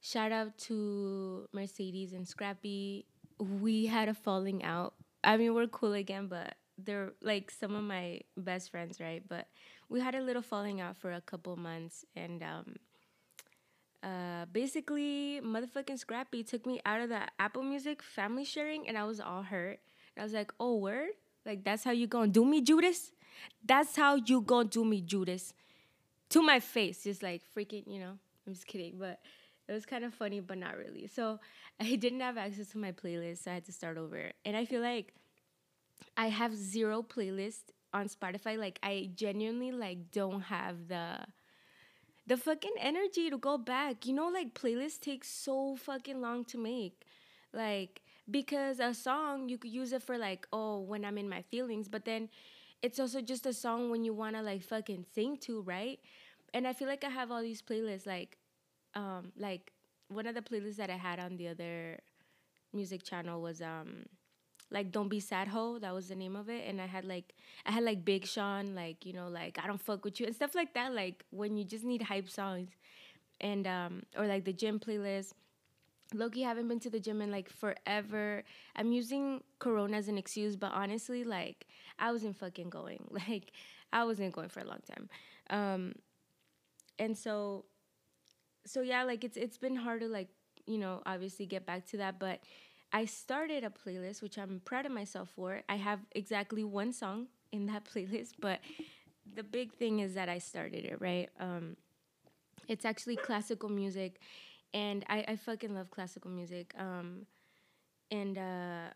shout 0.00 0.32
out 0.32 0.56
to 0.58 1.48
Mercedes 1.52 2.12
and 2.12 2.26
Scrappy. 2.26 3.06
We 3.38 3.86
had 3.86 4.08
a 4.08 4.14
falling 4.14 4.64
out. 4.64 4.94
I 5.24 5.36
mean, 5.36 5.54
we're 5.54 5.66
cool 5.66 5.92
again, 5.92 6.28
but 6.28 6.54
they're 6.78 7.12
like 7.22 7.50
some 7.50 7.74
of 7.74 7.82
my 7.82 8.20
best 8.36 8.70
friends, 8.70 9.00
right? 9.00 9.22
But 9.26 9.48
we 9.88 10.00
had 10.00 10.14
a 10.14 10.20
little 10.20 10.42
falling 10.42 10.80
out 10.80 10.96
for 10.96 11.12
a 11.12 11.20
couple 11.20 11.56
months, 11.56 12.04
and 12.14 12.42
um, 12.42 12.76
uh, 14.02 14.46
basically, 14.52 15.40
motherfucking 15.42 15.98
Scrappy 15.98 16.42
took 16.42 16.66
me 16.66 16.80
out 16.86 17.00
of 17.00 17.08
the 17.08 17.22
Apple 17.38 17.62
Music 17.62 18.02
family 18.02 18.44
sharing, 18.44 18.88
and 18.88 18.96
I 18.96 19.04
was 19.04 19.20
all 19.20 19.42
hurt. 19.42 19.80
I 20.18 20.22
was 20.22 20.32
like, 20.32 20.52
"Oh, 20.58 20.76
word! 20.76 21.10
Like 21.44 21.64
that's 21.64 21.84
how 21.84 21.92
you 21.92 22.06
gonna 22.06 22.28
do 22.28 22.44
me, 22.44 22.60
Judas? 22.62 23.12
That's 23.64 23.96
how 23.96 24.16
you 24.16 24.40
gonna 24.40 24.68
do 24.68 24.84
me, 24.84 25.00
Judas?" 25.00 25.54
to 26.30 26.42
my 26.42 26.60
face, 26.60 27.04
just 27.04 27.22
like 27.22 27.42
freaking, 27.56 27.84
you 27.86 28.00
know. 28.00 28.18
I'm 28.46 28.54
just 28.54 28.66
kidding, 28.66 28.96
but 28.98 29.20
it 29.68 29.72
was 29.72 29.86
kind 29.86 30.04
of 30.04 30.14
funny, 30.14 30.40
but 30.40 30.58
not 30.58 30.76
really. 30.76 31.06
So 31.06 31.40
I 31.80 31.96
didn't 31.96 32.20
have 32.20 32.38
access 32.38 32.68
to 32.70 32.78
my 32.78 32.92
playlist, 32.92 33.44
so 33.44 33.50
I 33.50 33.54
had 33.54 33.64
to 33.66 33.72
start 33.72 33.98
over. 33.98 34.32
And 34.44 34.56
I 34.56 34.64
feel 34.64 34.80
like 34.80 35.12
I 36.16 36.28
have 36.28 36.54
zero 36.54 37.02
playlist 37.02 37.72
on 37.92 38.08
Spotify. 38.08 38.58
Like 38.58 38.78
I 38.82 39.10
genuinely 39.14 39.72
like 39.72 40.10
don't 40.10 40.42
have 40.42 40.88
the 40.88 41.18
the 42.26 42.36
fucking 42.36 42.74
energy 42.80 43.30
to 43.30 43.38
go 43.38 43.58
back. 43.58 44.06
You 44.06 44.14
know, 44.14 44.28
like 44.28 44.54
playlists 44.54 45.00
take 45.00 45.24
so 45.24 45.76
fucking 45.76 46.20
long 46.20 46.44
to 46.46 46.58
make. 46.58 47.02
Like 47.52 48.00
because 48.30 48.80
a 48.80 48.94
song 48.94 49.48
you 49.48 49.58
could 49.58 49.70
use 49.70 49.92
it 49.92 50.02
for 50.02 50.18
like 50.18 50.46
oh 50.52 50.80
when 50.80 51.04
I'm 51.04 51.18
in 51.18 51.28
my 51.28 51.42
feelings, 51.42 51.88
but 51.88 52.04
then 52.04 52.28
it's 52.82 53.00
also 53.00 53.20
just 53.20 53.46
a 53.46 53.52
song 53.52 53.90
when 53.90 54.04
you 54.04 54.14
wanna 54.14 54.42
like 54.42 54.62
fucking 54.62 55.06
sing 55.14 55.36
to, 55.38 55.62
right? 55.62 55.98
And 56.54 56.66
I 56.66 56.72
feel 56.72 56.88
like 56.88 57.04
I 57.04 57.08
have 57.08 57.30
all 57.30 57.42
these 57.42 57.60
playlists, 57.62 58.06
like, 58.06 58.38
um, 58.94 59.32
like 59.36 59.72
one 60.08 60.26
of 60.26 60.34
the 60.34 60.40
playlists 60.42 60.76
that 60.76 60.90
I 60.90 60.96
had 60.96 61.18
on 61.18 61.36
the 61.36 61.48
other 61.48 61.98
music 62.72 63.02
channel 63.02 63.42
was 63.42 63.60
um, 63.60 64.06
like 64.70 64.92
Don't 64.92 65.08
Be 65.08 65.20
Sad 65.20 65.48
Ho, 65.48 65.78
that 65.78 65.94
was 65.94 66.08
the 66.08 66.14
name 66.14 66.36
of 66.36 66.48
it. 66.48 66.66
And 66.68 66.80
I 66.80 66.86
had 66.86 67.04
like 67.04 67.34
I 67.66 67.72
had 67.72 67.84
like 67.84 68.04
Big 68.04 68.26
Sean, 68.26 68.74
like, 68.74 69.04
you 69.06 69.12
know, 69.12 69.28
like 69.28 69.58
I 69.62 69.66
don't 69.66 69.80
fuck 69.80 70.04
with 70.04 70.20
you 70.20 70.26
and 70.26 70.34
stuff 70.34 70.54
like 70.54 70.74
that. 70.74 70.92
Like 70.92 71.24
when 71.30 71.56
you 71.56 71.64
just 71.64 71.84
need 71.84 72.02
hype 72.02 72.28
songs. 72.28 72.70
And 73.40 73.66
um 73.66 74.02
or 74.16 74.26
like 74.26 74.44
the 74.44 74.52
gym 74.52 74.80
playlist. 74.80 75.32
Loki 76.14 76.44
I 76.44 76.48
haven't 76.48 76.68
been 76.68 76.80
to 76.80 76.90
the 76.90 77.00
gym 77.00 77.20
in 77.20 77.30
like 77.30 77.48
forever. 77.50 78.44
I'm 78.76 78.92
using 78.92 79.42
Corona 79.58 79.96
as 79.96 80.08
an 80.08 80.18
excuse, 80.18 80.56
but 80.56 80.72
honestly, 80.72 81.24
like 81.24 81.66
I 81.98 82.12
wasn't 82.12 82.36
fucking 82.36 82.70
going. 82.70 83.08
Like 83.28 83.52
I 83.92 84.04
wasn't 84.04 84.32
going 84.32 84.48
for 84.48 84.60
a 84.60 84.64
long 84.64 84.80
time. 84.88 85.08
Um 85.50 85.94
and 86.98 87.16
so 87.16 87.64
so 88.64 88.80
yeah, 88.80 89.02
like 89.04 89.24
it's 89.24 89.36
it's 89.36 89.58
been 89.58 89.76
hard 89.76 90.00
to 90.00 90.08
like, 90.08 90.28
you 90.66 90.78
know, 90.78 91.02
obviously 91.06 91.46
get 91.46 91.66
back 91.66 91.86
to 91.86 91.96
that, 91.98 92.18
but 92.18 92.40
I 92.92 93.04
started 93.04 93.64
a 93.64 93.70
playlist 93.70 94.22
which 94.22 94.38
I'm 94.38 94.60
proud 94.64 94.86
of 94.86 94.92
myself 94.92 95.30
for. 95.34 95.62
I 95.68 95.76
have 95.76 96.00
exactly 96.12 96.62
one 96.64 96.92
song 96.92 97.26
in 97.52 97.66
that 97.66 97.84
playlist, 97.92 98.34
but 98.40 98.60
the 99.34 99.42
big 99.42 99.72
thing 99.74 99.98
is 100.00 100.14
that 100.14 100.28
I 100.28 100.38
started 100.38 100.84
it, 100.84 101.00
right? 101.00 101.28
Um 101.40 101.76
it's 102.68 102.84
actually 102.84 103.16
classical 103.16 103.68
music 103.68 104.20
and 104.74 105.04
I, 105.08 105.24
I 105.28 105.36
fucking 105.36 105.74
love 105.74 105.90
classical 105.90 106.30
music. 106.30 106.74
Um 106.78 107.26
and 108.10 108.38
uh 108.38 108.88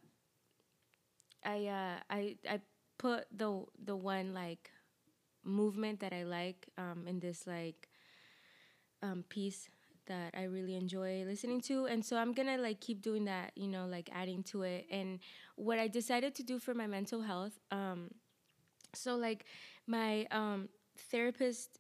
I 1.44 1.66
uh 1.66 1.96
I 2.10 2.36
I 2.48 2.60
put 2.98 3.26
the 3.32 3.64
the 3.82 3.96
one 3.96 4.34
like 4.34 4.70
movement 5.44 6.00
that 6.00 6.12
I 6.12 6.24
like 6.24 6.68
um 6.78 7.06
in 7.08 7.20
this 7.20 7.46
like 7.46 7.88
um, 9.02 9.24
piece 9.28 9.68
that 10.06 10.34
I 10.36 10.44
really 10.44 10.74
enjoy 10.76 11.24
listening 11.24 11.60
to. 11.62 11.86
And 11.86 12.04
so 12.04 12.16
I'm 12.16 12.32
gonna 12.32 12.58
like 12.58 12.80
keep 12.80 13.00
doing 13.02 13.24
that, 13.26 13.52
you 13.54 13.68
know, 13.68 13.86
like 13.86 14.10
adding 14.12 14.42
to 14.44 14.62
it. 14.62 14.86
And 14.90 15.20
what 15.56 15.78
I 15.78 15.88
decided 15.88 16.34
to 16.36 16.42
do 16.42 16.58
for 16.58 16.74
my 16.74 16.86
mental 16.86 17.22
health, 17.22 17.58
um, 17.70 18.10
so 18.94 19.16
like 19.16 19.46
my 19.86 20.26
um, 20.32 20.70
therapist 21.10 21.79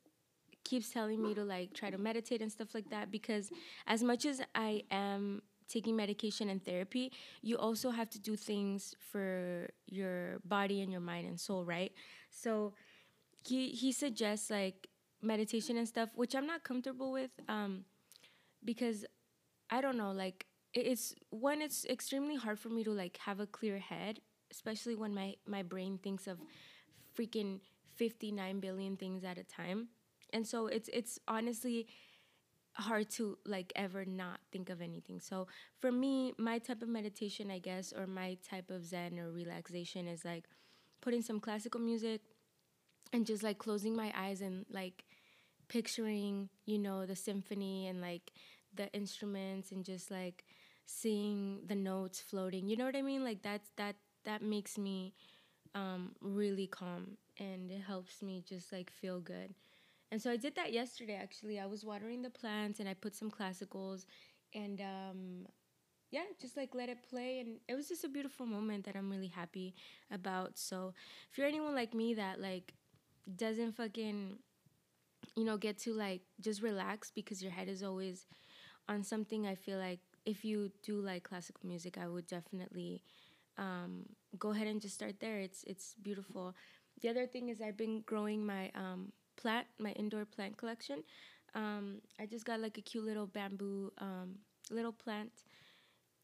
keeps 0.70 0.88
telling 0.90 1.20
me 1.20 1.34
to 1.34 1.44
like 1.44 1.74
try 1.74 1.90
to 1.90 1.98
meditate 1.98 2.40
and 2.40 2.52
stuff 2.52 2.74
like 2.74 2.88
that 2.90 3.10
because 3.10 3.50
as 3.86 4.02
much 4.02 4.24
as 4.24 4.40
I 4.54 4.84
am 4.90 5.42
taking 5.68 5.96
medication 5.96 6.48
and 6.48 6.64
therapy, 6.64 7.12
you 7.42 7.56
also 7.56 7.90
have 7.90 8.08
to 8.10 8.18
do 8.18 8.36
things 8.36 8.94
for 9.10 9.68
your 9.86 10.40
body 10.44 10.80
and 10.82 10.90
your 10.92 11.00
mind 11.00 11.26
and 11.26 11.38
soul, 11.38 11.64
right? 11.64 11.92
So 12.30 12.74
he 13.48 13.70
he 13.70 13.90
suggests 13.92 14.50
like 14.50 14.88
meditation 15.22 15.76
and 15.76 15.88
stuff, 15.88 16.10
which 16.14 16.34
I'm 16.36 16.46
not 16.46 16.62
comfortable 16.62 17.10
with 17.12 17.30
um, 17.48 17.84
because 18.64 19.04
I 19.70 19.80
don't 19.80 19.96
know, 19.96 20.12
like 20.12 20.46
it's 20.72 21.14
one, 21.30 21.62
it's 21.62 21.84
extremely 21.84 22.36
hard 22.36 22.58
for 22.60 22.68
me 22.68 22.84
to 22.84 22.92
like 22.92 23.16
have 23.26 23.40
a 23.40 23.46
clear 23.46 23.78
head, 23.78 24.20
especially 24.50 24.94
when 24.94 25.14
my 25.14 25.34
my 25.46 25.62
brain 25.62 25.98
thinks 25.98 26.26
of 26.26 26.38
freaking 27.16 27.60
59 27.96 28.60
billion 28.60 28.96
things 28.96 29.24
at 29.24 29.36
a 29.36 29.44
time. 29.44 29.88
And 30.32 30.46
so 30.46 30.66
it's 30.66 30.88
it's 30.92 31.18
honestly 31.28 31.86
hard 32.74 33.10
to 33.10 33.36
like 33.46 33.72
ever 33.76 34.04
not 34.04 34.40
think 34.52 34.70
of 34.70 34.80
anything. 34.80 35.20
So 35.20 35.46
for 35.80 35.92
me, 35.92 36.32
my 36.38 36.58
type 36.58 36.82
of 36.82 36.88
meditation, 36.88 37.50
I 37.50 37.58
guess, 37.58 37.92
or 37.92 38.06
my 38.06 38.38
type 38.48 38.70
of 38.70 38.84
zen 38.86 39.18
or 39.18 39.30
relaxation 39.30 40.06
is 40.08 40.24
like 40.24 40.44
putting 41.00 41.22
some 41.22 41.40
classical 41.40 41.80
music 41.80 42.20
and 43.12 43.26
just 43.26 43.42
like 43.42 43.58
closing 43.58 43.96
my 43.96 44.12
eyes 44.16 44.40
and 44.40 44.64
like 44.70 45.04
picturing, 45.68 46.48
you 46.66 46.78
know, 46.78 47.06
the 47.06 47.16
symphony 47.16 47.88
and 47.88 48.00
like 48.00 48.32
the 48.74 48.92
instruments 48.92 49.72
and 49.72 49.84
just 49.84 50.10
like 50.10 50.44
seeing 50.86 51.60
the 51.66 51.74
notes 51.74 52.20
floating. 52.20 52.68
You 52.68 52.76
know 52.76 52.84
what 52.84 52.96
I 52.96 53.02
mean? 53.02 53.24
Like 53.24 53.42
that's 53.42 53.70
that 53.76 53.96
that 54.24 54.42
makes 54.42 54.78
me 54.78 55.14
um, 55.74 56.12
really 56.20 56.66
calm 56.66 57.16
and 57.38 57.70
it 57.70 57.82
helps 57.82 58.22
me 58.22 58.44
just 58.48 58.72
like 58.72 58.90
feel 58.90 59.20
good. 59.20 59.54
And 60.12 60.20
so 60.20 60.30
I 60.30 60.36
did 60.36 60.56
that 60.56 60.72
yesterday 60.72 61.18
actually. 61.20 61.58
I 61.60 61.66
was 61.66 61.84
watering 61.84 62.22
the 62.22 62.30
plants 62.30 62.80
and 62.80 62.88
I 62.88 62.94
put 62.94 63.14
some 63.14 63.30
classicals 63.30 64.06
and 64.54 64.80
um, 64.80 65.46
yeah, 66.10 66.24
just 66.40 66.56
like 66.56 66.74
let 66.74 66.88
it 66.88 66.98
play. 67.08 67.40
And 67.40 67.58
it 67.68 67.74
was 67.74 67.88
just 67.88 68.04
a 68.04 68.08
beautiful 68.08 68.46
moment 68.46 68.84
that 68.86 68.96
I'm 68.96 69.10
really 69.10 69.28
happy 69.28 69.74
about. 70.10 70.58
So 70.58 70.94
if 71.30 71.38
you're 71.38 71.46
anyone 71.46 71.74
like 71.74 71.94
me 71.94 72.14
that 72.14 72.40
like 72.40 72.74
doesn't 73.36 73.72
fucking 73.72 74.38
you 75.36 75.44
know, 75.44 75.56
get 75.56 75.78
to 75.78 75.92
like 75.92 76.22
just 76.40 76.62
relax 76.62 77.10
because 77.10 77.42
your 77.42 77.52
head 77.52 77.68
is 77.68 77.82
always 77.82 78.26
on 78.88 79.02
something. 79.04 79.46
I 79.46 79.54
feel 79.54 79.78
like 79.78 80.00
if 80.24 80.44
you 80.44 80.70
do 80.82 81.00
like 81.00 81.24
classical 81.24 81.66
music, 81.68 81.98
I 81.98 82.08
would 82.08 82.26
definitely 82.26 83.02
um, 83.58 84.06
go 84.38 84.50
ahead 84.50 84.66
and 84.66 84.80
just 84.80 84.94
start 84.94 85.20
there. 85.20 85.38
It's 85.38 85.64
it's 85.64 85.94
beautiful. 86.02 86.54
The 87.00 87.08
other 87.08 87.26
thing 87.26 87.48
is 87.48 87.60
I've 87.60 87.76
been 87.76 88.02
growing 88.04 88.44
my 88.44 88.70
um, 88.74 89.12
plant, 89.40 89.66
my 89.78 89.90
indoor 89.92 90.24
plant 90.24 90.56
collection. 90.56 91.02
Um, 91.54 92.00
I 92.20 92.26
just 92.26 92.44
got 92.44 92.60
like 92.60 92.78
a 92.78 92.80
cute 92.80 93.04
little 93.04 93.26
bamboo 93.26 93.92
um, 93.98 94.36
little 94.70 94.92
plant 94.92 95.32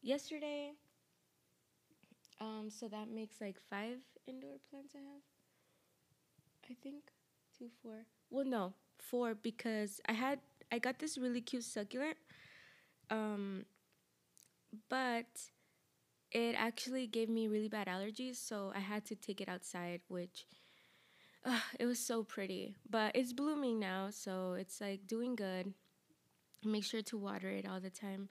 yesterday. 0.01 0.71
Um, 2.39 2.69
so 2.69 2.87
that 2.87 3.09
makes 3.09 3.41
like 3.41 3.57
five 3.69 3.97
indoor 4.27 4.57
plants 4.69 4.93
I 4.95 4.99
have. 4.99 5.23
I 6.69 6.75
think 6.81 7.03
two, 7.57 7.69
four. 7.81 8.05
Well, 8.29 8.45
no, 8.45 8.73
four 8.97 9.35
because 9.35 9.99
I 10.07 10.13
had 10.13 10.39
I 10.71 10.79
got 10.79 10.99
this 10.99 11.17
really 11.17 11.41
cute 11.41 11.63
succulent, 11.63 12.17
um, 13.09 13.65
but 14.89 15.25
it 16.31 16.55
actually 16.57 17.07
gave 17.07 17.29
me 17.29 17.47
really 17.47 17.69
bad 17.69 17.87
allergies, 17.87 18.35
so 18.35 18.71
I 18.75 18.79
had 18.79 19.05
to 19.05 19.15
take 19.15 19.39
it 19.39 19.47
outside, 19.47 20.01
which 20.09 20.45
uh, 21.45 21.59
it 21.79 21.85
was 21.85 21.99
so 21.99 22.23
pretty. 22.23 22.75
But 22.89 23.15
it's 23.15 23.33
blooming 23.33 23.79
now, 23.79 24.09
so 24.11 24.53
it's 24.53 24.81
like 24.81 25.07
doing 25.07 25.35
good. 25.35 25.73
Make 26.65 26.83
sure 26.83 27.01
to 27.03 27.17
water 27.17 27.49
it 27.49 27.67
all 27.67 27.79
the 27.79 27.89
time. 27.89 28.29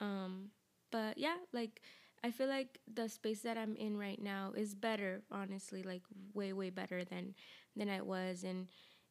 Um, 0.00 0.50
but 0.90 1.18
yeah, 1.18 1.36
like 1.52 1.82
I 2.24 2.30
feel 2.30 2.48
like 2.48 2.78
the 2.92 3.08
space 3.08 3.40
that 3.42 3.58
I'm 3.58 3.76
in 3.76 3.96
right 3.98 4.20
now 4.22 4.52
is 4.56 4.74
better, 4.74 5.22
honestly, 5.30 5.82
like 5.82 6.02
way 6.34 6.52
way 6.52 6.70
better 6.70 7.04
than 7.04 7.34
than 7.76 7.88
I 7.90 8.02
was 8.02 8.44
and 8.44 8.68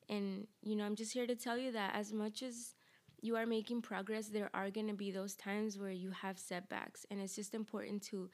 and, 0.09 0.47
you 0.63 0.75
know, 0.75 0.85
I'm 0.85 0.95
just 0.95 1.13
here 1.13 1.27
to 1.27 1.35
tell 1.35 1.57
you 1.57 1.71
that 1.71 1.95
as 1.95 2.13
much 2.13 2.43
as 2.43 2.75
you 3.21 3.35
are 3.37 3.45
making 3.45 3.81
progress, 3.81 4.27
there 4.27 4.51
are 4.53 4.69
going 4.69 4.87
to 4.87 4.93
be 4.93 5.11
those 5.11 5.35
times 5.35 5.79
where 5.79 5.89
you 5.91 6.11
have 6.11 6.37
setbacks. 6.37 7.05
And 7.09 7.19
it's 7.19 7.35
just 7.35 7.55
important 7.55 8.03
to 8.03 8.29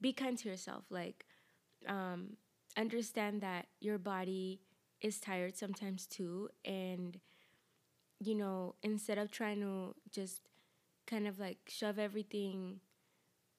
be 0.00 0.12
kind 0.12 0.36
to 0.38 0.48
yourself. 0.48 0.84
Like, 0.90 1.26
um, 1.86 2.36
understand 2.76 3.40
that 3.42 3.66
your 3.80 3.98
body 3.98 4.60
is 5.00 5.20
tired 5.20 5.56
sometimes 5.56 6.06
too. 6.06 6.48
And, 6.64 7.18
you 8.20 8.34
know, 8.34 8.74
instead 8.82 9.18
of 9.18 9.30
trying 9.30 9.60
to 9.60 9.94
just 10.10 10.42
kind 11.06 11.26
of 11.26 11.38
like 11.38 11.58
shove 11.68 11.98
everything, 11.98 12.80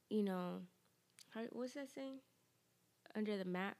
you 0.09 0.23
know, 0.23 0.61
how, 1.33 1.41
what's 1.51 1.73
that 1.73 1.89
saying? 1.93 2.19
Under 3.15 3.37
the 3.37 3.45
mat. 3.45 3.77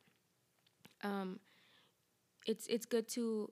Um, 1.04 1.40
it's 2.46 2.68
it's 2.68 2.86
good 2.86 3.08
to 3.10 3.52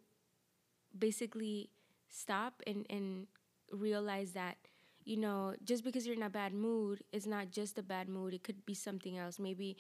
basically 0.98 1.70
stop 2.10 2.62
and, 2.68 2.86
and 2.90 3.28
realize 3.72 4.32
that 4.34 4.58
you 5.06 5.18
know 5.18 5.56
just 5.64 5.84
because 5.84 6.06
you're 6.06 6.16
in 6.16 6.24
a 6.24 6.30
bad 6.30 6.54
mood 6.54 7.04
it's 7.14 7.26
not 7.26 7.52
just 7.52 7.78
a 7.78 7.84
bad 7.84 8.10
mood 8.10 8.34
it 8.34 8.44
could 8.44 8.66
be 8.66 8.74
something 8.74 9.18
else 9.18 9.40
maybe 9.40 9.78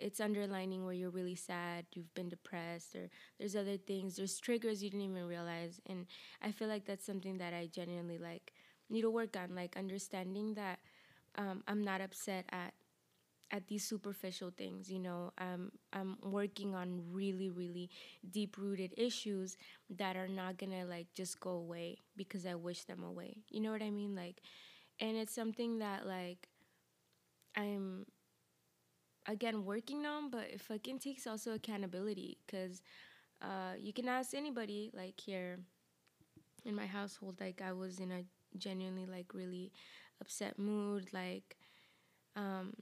it's 0.00 0.20
underlining 0.20 0.84
where 0.84 0.94
you're 0.94 1.10
really 1.10 1.34
sad 1.36 1.86
you've 1.94 2.12
been 2.14 2.28
depressed 2.28 2.96
or 2.96 3.08
there's 3.38 3.56
other 3.56 3.76
things 3.76 4.16
there's 4.16 4.38
triggers 4.40 4.82
you 4.82 4.90
didn't 4.90 5.04
even 5.10 5.26
realize. 5.26 5.80
And 5.86 6.06
i 6.42 6.52
feel 6.52 6.68
like 6.68 6.86
that's 6.86 7.06
something 7.06 7.38
that 7.38 7.54
i 7.54 7.68
genuinely 7.72 8.18
like 8.18 8.52
need 8.90 9.02
to 9.02 9.10
work 9.10 9.36
on 9.36 9.54
like 9.54 9.76
understanding 9.76 10.54
that 10.54 10.78
um, 11.36 11.62
i'm 11.68 11.82
not 11.84 12.00
upset 12.00 12.44
at 12.52 12.74
at 13.52 13.66
these 13.66 13.84
superficial 13.84 14.52
things 14.56 14.90
you 14.90 14.98
know? 14.98 15.32
Um, 15.38 15.72
i'm 15.92 16.16
working 16.22 16.74
on 16.74 17.02
really 17.12 17.50
really 17.50 17.90
deep 18.30 18.56
rooted 18.58 18.94
issues 18.96 19.56
that 19.90 20.16
are 20.16 20.28
not 20.28 20.58
gonna 20.58 20.84
like 20.86 21.08
just 21.14 21.40
go 21.40 21.50
away 21.50 21.98
because 22.16 22.46
i 22.46 22.54
wish 22.54 22.84
them 22.84 23.02
away. 23.02 23.38
You 23.50 23.60
know 23.60 23.72
what 23.72 23.82
i 23.82 23.90
mean? 23.90 24.14
Like 24.14 24.40
and 25.00 25.16
it's 25.16 25.34
something 25.34 25.78
that 25.80 26.06
like 26.06 26.48
i'm 27.56 28.04
again 29.26 29.64
working 29.64 30.06
on 30.06 30.30
but 30.30 30.44
it 30.52 30.60
fucking 30.60 30.98
takes 30.98 31.26
also 31.26 31.52
accountability 31.52 32.38
because 32.46 32.82
uh, 33.42 33.74
you 33.78 33.92
can 33.92 34.08
ask 34.08 34.34
anybody 34.34 34.90
like 34.94 35.18
here 35.20 35.58
in 36.64 36.74
my 36.74 36.86
household 36.86 37.36
like 37.40 37.62
i 37.62 37.72
was 37.72 38.00
in 38.00 38.10
a 38.12 38.24
genuinely 38.58 39.06
like 39.06 39.32
really 39.32 39.72
upset 40.20 40.58
mood 40.58 41.08
like 41.12 41.56
um 42.36 42.72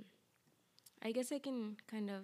I 1.02 1.12
guess 1.12 1.30
I 1.33 1.38
can 1.38 1.76
kind 1.87 2.11
of 2.11 2.23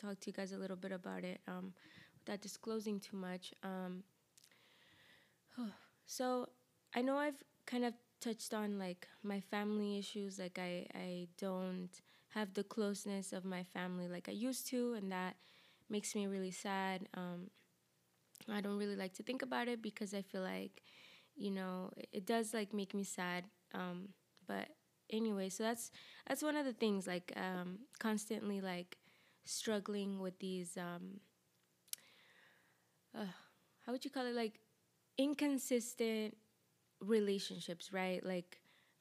talk 0.00 0.20
to 0.20 0.26
you 0.26 0.32
guys 0.32 0.52
a 0.52 0.58
little 0.58 0.76
bit 0.76 0.92
about 0.92 1.24
it 1.24 1.40
um, 1.48 1.72
without 2.18 2.40
disclosing 2.40 3.00
too 3.00 3.16
much. 3.16 3.52
Um, 3.62 4.02
so 6.06 6.48
I 6.94 7.02
know 7.02 7.16
I've 7.16 7.42
kind 7.66 7.84
of 7.84 7.94
touched 8.20 8.52
on 8.52 8.78
like 8.78 9.08
my 9.22 9.40
family 9.40 9.98
issues. 9.98 10.38
Like 10.38 10.58
I, 10.58 10.86
I 10.94 11.28
don't 11.38 11.90
have 12.30 12.54
the 12.54 12.64
closeness 12.64 13.32
of 13.32 13.44
my 13.44 13.64
family 13.64 14.08
like 14.08 14.28
I 14.28 14.32
used 14.32 14.68
to, 14.68 14.94
and 14.94 15.10
that 15.12 15.36
makes 15.88 16.14
me 16.14 16.26
really 16.26 16.50
sad. 16.52 17.08
Um, 17.14 17.50
I 18.48 18.60
don't 18.60 18.78
really 18.78 18.96
like 18.96 19.14
to 19.14 19.22
think 19.22 19.42
about 19.42 19.68
it 19.68 19.82
because 19.82 20.14
I 20.14 20.22
feel 20.22 20.42
like, 20.42 20.82
you 21.36 21.50
know, 21.50 21.90
it, 22.12 22.26
does 22.26 22.52
like 22.54 22.72
make 22.74 22.94
me 22.94 23.04
sad. 23.04 23.44
Um, 23.74 24.08
but 24.46 24.68
anyway, 25.10 25.48
so 25.48 25.62
that's 25.62 25.90
that's 26.26 26.42
one 26.42 26.56
of 26.56 26.64
the 26.64 26.72
things 26.72 27.06
like 27.06 27.32
um, 27.36 27.80
constantly 27.98 28.60
like 28.60 28.96
struggling 29.44 30.18
with 30.20 30.38
these. 30.38 30.76
Um, 30.76 31.20
uh, 33.14 33.24
how 33.86 33.92
would 33.92 34.04
you 34.04 34.10
call 34.10 34.26
it? 34.26 34.34
Like 34.34 34.60
inconsistent 35.18 36.36
relationships, 37.00 37.92
right? 37.92 38.24
Like 38.24 38.59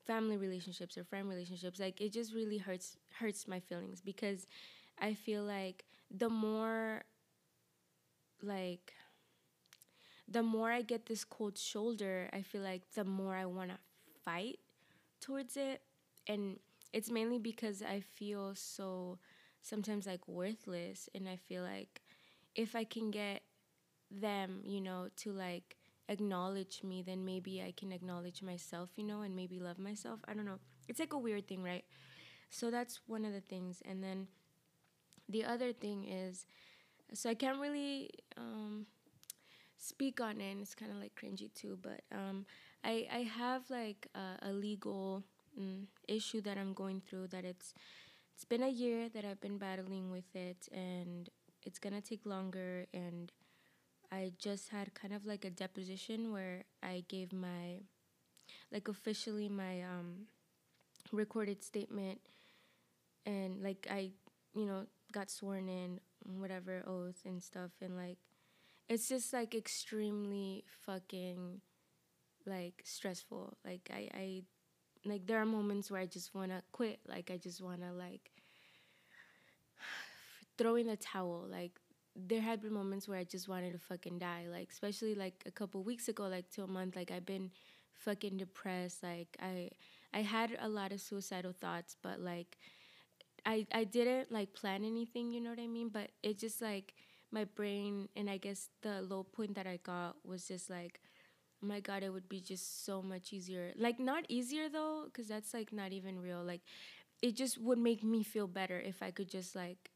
family 0.09 0.37
relationships 0.37 0.97
or 0.97 1.03
friend 1.03 1.29
relationships. 1.29 1.79
Like 1.79 2.01
it 2.01 2.11
just 2.11 2.33
really 2.33 2.57
hurts 2.57 2.97
hurts 3.19 3.47
my 3.47 3.59
feelings 3.59 4.01
because 4.01 4.47
I 4.99 5.13
feel 5.13 5.43
like 5.43 5.85
the 6.09 6.29
more 6.29 7.03
like 8.41 8.93
the 10.27 10.43
more 10.43 10.71
I 10.71 10.81
get 10.81 11.05
this 11.05 11.23
cold 11.23 11.57
shoulder, 11.57 12.29
I 12.33 12.41
feel 12.41 12.61
like 12.61 12.83
the 12.93 13.03
more 13.03 13.35
I 13.35 13.45
want 13.45 13.71
to 13.71 13.77
fight 14.23 14.59
towards 15.21 15.57
it. 15.57 15.81
And 16.27 16.59
it's 16.93 17.11
mainly 17.11 17.39
because 17.39 17.81
I 17.81 18.01
feel 18.01 18.53
so 18.55 19.19
sometimes 19.61 20.05
like 20.07 20.27
worthless. 20.27 21.09
And 21.15 21.27
I 21.27 21.37
feel 21.37 21.63
like 21.63 22.01
if 22.55 22.75
I 22.75 22.83
can 22.83 23.11
get 23.11 23.41
them, 24.11 24.61
you 24.65 24.81
know, 24.81 25.09
to 25.17 25.31
like 25.33 25.77
acknowledge 26.09 26.83
me, 26.83 27.03
then 27.03 27.25
maybe 27.25 27.61
I 27.61 27.73
can 27.77 27.93
acknowledge 27.93 28.43
myself, 28.43 28.89
you 28.97 29.05
know, 29.05 29.21
and 29.21 29.35
maybe 29.35 29.59
love 29.59 29.79
myself. 29.79 30.19
I 30.27 30.33
don't 30.35 30.45
know. 30.45 30.59
It's 30.89 30.99
like 30.99 31.13
a 31.13 31.19
weird 31.19 31.47
thing, 31.47 31.63
right? 31.63 31.85
So 32.51 32.71
that's 32.71 33.01
one 33.07 33.25
of 33.25 33.33
the 33.33 33.41
things. 33.41 33.81
And 33.85 34.03
then 34.03 34.27
the 35.27 35.45
other 35.45 35.73
thing 35.73 36.05
is, 36.07 36.45
so 37.13 37.29
I 37.29 37.35
can't 37.35 37.59
really 37.59 38.11
um, 38.37 38.87
speak 39.77 40.21
on 40.21 40.41
it. 40.41 40.51
And 40.51 40.61
it's 40.61 40.75
kind 40.75 40.91
of 40.91 40.97
like 40.99 41.13
cringy 41.21 41.53
too, 41.53 41.77
but 41.81 42.01
um, 42.11 42.45
I 42.83 43.07
I 43.11 43.19
have 43.37 43.69
like 43.69 44.07
a, 44.15 44.49
a 44.49 44.53
legal 44.53 45.23
mm, 45.59 45.85
issue 46.07 46.41
that 46.41 46.57
I'm 46.57 46.73
going 46.73 47.01
through. 47.01 47.27
That 47.29 47.45
it's 47.45 47.73
it's 48.35 48.45
been 48.45 48.63
a 48.63 48.69
year 48.69 49.09
that 49.09 49.25
I've 49.25 49.41
been 49.41 49.57
battling 49.57 50.11
with 50.11 50.35
it, 50.35 50.67
and 50.71 51.29
it's 51.65 51.79
gonna 51.79 52.01
take 52.01 52.25
longer. 52.25 52.87
And 52.93 53.31
I 54.11 54.31
just 54.39 54.69
had 54.69 54.93
kind 54.93 55.13
of 55.13 55.25
like 55.25 55.45
a 55.45 55.49
deposition 55.49 56.31
where 56.31 56.63
I 56.81 57.03
gave 57.07 57.31
my 57.31 57.81
like 58.71 58.87
officially 58.87 59.49
my 59.49 59.81
um, 59.81 60.27
recorded 61.11 61.63
statement, 61.63 62.19
and 63.25 63.61
like 63.61 63.87
I 63.89 64.11
you 64.55 64.65
know 64.65 64.85
got 65.11 65.29
sworn 65.29 65.69
in, 65.69 65.99
whatever 66.23 66.83
oath 66.87 67.21
and 67.25 67.41
stuff, 67.41 67.71
and 67.81 67.95
like 67.95 68.17
it's 68.87 69.07
just 69.07 69.31
like 69.31 69.53
extremely 69.53 70.63
fucking 70.85 71.61
like 72.45 72.81
stressful. 72.83 73.57
Like 73.63 73.89
I, 73.93 74.09
I 74.13 74.41
like 75.05 75.27
there 75.27 75.37
are 75.39 75.45
moments 75.45 75.91
where 75.91 76.01
I 76.01 76.07
just 76.07 76.33
wanna 76.33 76.63
quit. 76.71 76.99
Like 77.07 77.29
I 77.31 77.37
just 77.37 77.61
wanna 77.61 77.93
like 77.93 78.31
throw 80.57 80.75
in 80.75 80.87
the 80.87 80.97
towel. 80.97 81.47
Like 81.49 81.79
there 82.27 82.41
had 82.41 82.61
been 82.61 82.73
moments 82.73 83.07
where 83.07 83.17
I 83.17 83.23
just 83.23 83.47
wanted 83.47 83.73
to 83.73 83.79
fucking 83.79 84.19
die. 84.19 84.45
Like 84.51 84.69
especially 84.71 85.15
like 85.15 85.43
a 85.45 85.51
couple 85.51 85.83
weeks 85.83 86.07
ago, 86.07 86.23
like 86.27 86.49
to 86.51 86.63
a 86.63 86.67
month, 86.67 86.95
like 86.95 87.11
I've 87.11 87.25
been 87.25 87.51
fucking 87.93 88.37
depressed. 88.37 89.03
Like 89.03 89.35
I 89.41 89.69
I 90.13 90.21
had 90.21 90.57
a 90.59 90.69
lot 90.69 90.91
of 90.91 91.01
suicidal 91.01 91.53
thoughts, 91.53 91.95
but 92.01 92.19
like 92.19 92.57
I 93.45 93.65
I 93.71 93.83
didn't 93.83 94.31
like 94.31 94.53
plan 94.53 94.83
anything, 94.83 95.31
you 95.31 95.41
know 95.41 95.51
what 95.51 95.59
I 95.59 95.67
mean? 95.67 95.89
But 95.89 96.11
it 96.23 96.37
just 96.39 96.61
like 96.61 96.93
my 97.31 97.45
brain 97.45 98.09
and 98.15 98.29
I 98.29 98.37
guess 98.37 98.69
the 98.81 99.01
low 99.01 99.23
point 99.23 99.55
that 99.55 99.67
I 99.67 99.77
got 99.83 100.15
was 100.25 100.47
just 100.47 100.69
like 100.69 100.99
oh 101.63 101.67
my 101.67 101.79
god 101.79 102.03
it 102.03 102.09
would 102.11 102.29
be 102.29 102.41
just 102.41 102.85
so 102.85 103.01
much 103.01 103.33
easier 103.33 103.73
like 103.77 103.99
not 103.99 104.25
easier 104.29 104.69
though 104.69 105.03
because 105.05 105.27
that's 105.27 105.53
like 105.53 105.73
not 105.73 105.91
even 105.91 106.19
real 106.19 106.43
like 106.43 106.61
it 107.21 107.35
just 107.35 107.57
would 107.59 107.77
make 107.79 108.03
me 108.03 108.23
feel 108.23 108.47
better 108.47 108.79
if 108.79 109.03
i 109.03 109.11
could 109.11 109.29
just 109.29 109.55
like 109.55 109.91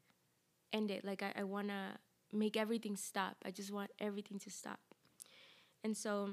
end 0.72 0.90
it 0.90 1.04
like 1.04 1.22
i, 1.22 1.32
I 1.36 1.44
want 1.44 1.68
to 1.68 1.98
make 2.32 2.56
everything 2.56 2.96
stop. 2.96 3.36
I 3.44 3.50
just 3.50 3.72
want 3.72 3.90
everything 4.00 4.38
to 4.40 4.50
stop. 4.50 4.80
And 5.82 5.96
so 5.96 6.30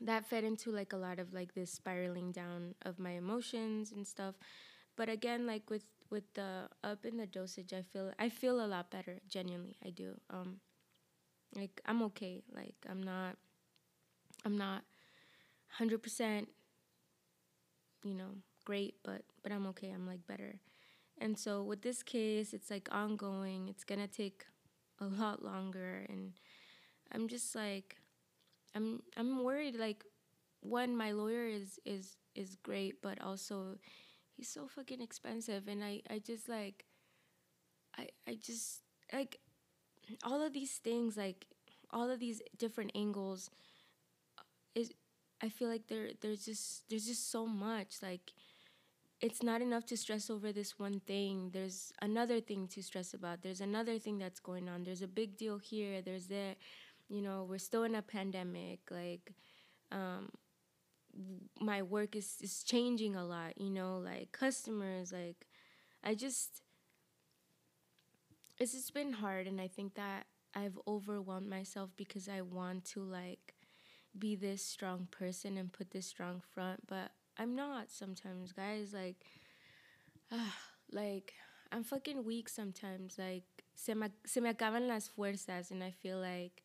that 0.00 0.26
fed 0.26 0.44
into 0.44 0.70
like 0.70 0.92
a 0.92 0.96
lot 0.96 1.18
of 1.18 1.32
like 1.32 1.54
this 1.54 1.70
spiraling 1.70 2.32
down 2.32 2.74
of 2.84 2.98
my 2.98 3.10
emotions 3.10 3.92
and 3.92 4.06
stuff. 4.06 4.34
But 4.96 5.08
again 5.08 5.46
like 5.46 5.70
with 5.70 5.84
with 6.10 6.24
the 6.34 6.68
up 6.84 7.06
in 7.06 7.16
the 7.16 7.26
dosage 7.26 7.72
i 7.72 7.80
feel 7.80 8.12
i 8.18 8.28
feel 8.28 8.62
a 8.62 8.66
lot 8.66 8.90
better 8.90 9.18
genuinely 9.28 9.76
i 9.84 9.90
do. 9.90 10.20
Um 10.30 10.60
like 11.54 11.80
i'm 11.86 12.02
okay. 12.02 12.42
Like 12.54 12.76
i'm 12.88 13.02
not 13.02 13.36
i'm 14.44 14.56
not 14.56 14.82
100% 15.80 16.46
you 18.04 18.14
know 18.14 18.30
great 18.64 18.96
but 19.02 19.22
but 19.42 19.52
i'm 19.52 19.66
okay. 19.68 19.90
I'm 19.90 20.06
like 20.06 20.26
better. 20.26 20.60
And 21.18 21.38
so 21.38 21.62
with 21.62 21.82
this 21.82 22.02
case 22.02 22.52
it's 22.52 22.70
like 22.70 22.88
ongoing. 22.90 23.68
It's 23.68 23.84
gonna 23.84 24.08
take 24.08 24.44
a 25.02 25.22
lot 25.22 25.44
longer 25.44 26.06
and 26.08 26.32
i'm 27.12 27.28
just 27.28 27.54
like 27.54 27.96
i'm 28.74 29.02
i'm 29.16 29.44
worried 29.44 29.76
like 29.76 30.04
one 30.62 30.96
my 30.96 31.12
lawyer 31.12 31.46
is 31.46 31.80
is 31.84 32.16
is 32.34 32.56
great 32.62 33.02
but 33.02 33.20
also 33.22 33.78
he's 34.36 34.48
so 34.48 34.68
fucking 34.68 35.00
expensive 35.02 35.68
and 35.68 35.84
I, 35.84 36.02
I 36.10 36.18
just 36.20 36.48
like 36.48 36.86
I 37.98 38.08
I 38.26 38.34
just 38.40 38.80
like 39.12 39.38
all 40.24 40.42
of 40.42 40.52
these 40.52 40.78
things 40.78 41.16
like 41.16 41.46
all 41.92 42.10
of 42.10 42.20
these 42.20 42.42
different 42.58 42.92
angles 42.94 43.50
uh, 44.38 44.42
is 44.74 44.92
I 45.42 45.48
feel 45.48 45.68
like 45.68 45.88
there 45.88 46.10
there's 46.20 46.44
just 46.46 46.88
there's 46.88 47.06
just 47.06 47.30
so 47.30 47.46
much 47.46 47.96
like 48.02 48.32
it's 49.22 49.42
not 49.42 49.62
enough 49.62 49.86
to 49.86 49.96
stress 49.96 50.30
over 50.30 50.52
this 50.52 50.78
one 50.78 51.00
thing. 51.00 51.50
There's 51.52 51.92
another 52.02 52.40
thing 52.40 52.68
to 52.68 52.82
stress 52.82 53.14
about. 53.14 53.42
There's 53.42 53.60
another 53.60 53.98
thing 53.98 54.18
that's 54.18 54.40
going 54.40 54.68
on. 54.68 54.84
There's 54.84 55.02
a 55.02 55.08
big 55.08 55.36
deal 55.38 55.58
here. 55.58 56.02
There's 56.02 56.26
there. 56.26 56.56
You 57.08 57.22
know, 57.22 57.46
we're 57.48 57.58
still 57.58 57.84
in 57.84 57.94
a 57.94 58.02
pandemic. 58.02 58.80
Like, 58.90 59.32
um, 59.92 60.30
my 61.60 61.82
work 61.82 62.16
is, 62.16 62.36
is 62.40 62.62
changing 62.62 63.16
a 63.16 63.24
lot, 63.24 63.58
you 63.60 63.70
know, 63.70 63.98
like 63.98 64.32
customers, 64.32 65.12
like 65.12 65.46
I 66.02 66.14
just 66.14 66.62
it's 68.58 68.72
just 68.72 68.94
been 68.94 69.12
hard 69.12 69.46
and 69.46 69.60
I 69.60 69.68
think 69.68 69.94
that 69.94 70.26
I've 70.54 70.78
overwhelmed 70.86 71.48
myself 71.48 71.90
because 71.96 72.28
I 72.28 72.42
want 72.42 72.84
to 72.86 73.00
like 73.00 73.54
be 74.18 74.36
this 74.36 74.64
strong 74.64 75.08
person 75.10 75.56
and 75.56 75.72
put 75.72 75.90
this 75.90 76.06
strong 76.06 76.42
front, 76.54 76.86
but 76.86 77.12
I'm 77.38 77.54
not 77.54 77.90
sometimes, 77.90 78.52
guys. 78.52 78.92
Like 78.92 79.24
uh, 80.30 80.50
like 80.90 81.32
I'm 81.70 81.84
fucking 81.84 82.24
weak 82.24 82.48
sometimes. 82.48 83.16
Like 83.18 83.44
se 83.74 83.94
me, 83.94 84.08
se 84.26 84.40
me 84.40 84.50
acaban 84.52 84.88
las 84.88 85.08
fuerzas 85.08 85.70
and 85.70 85.82
I 85.82 85.90
feel 85.90 86.18
like 86.18 86.62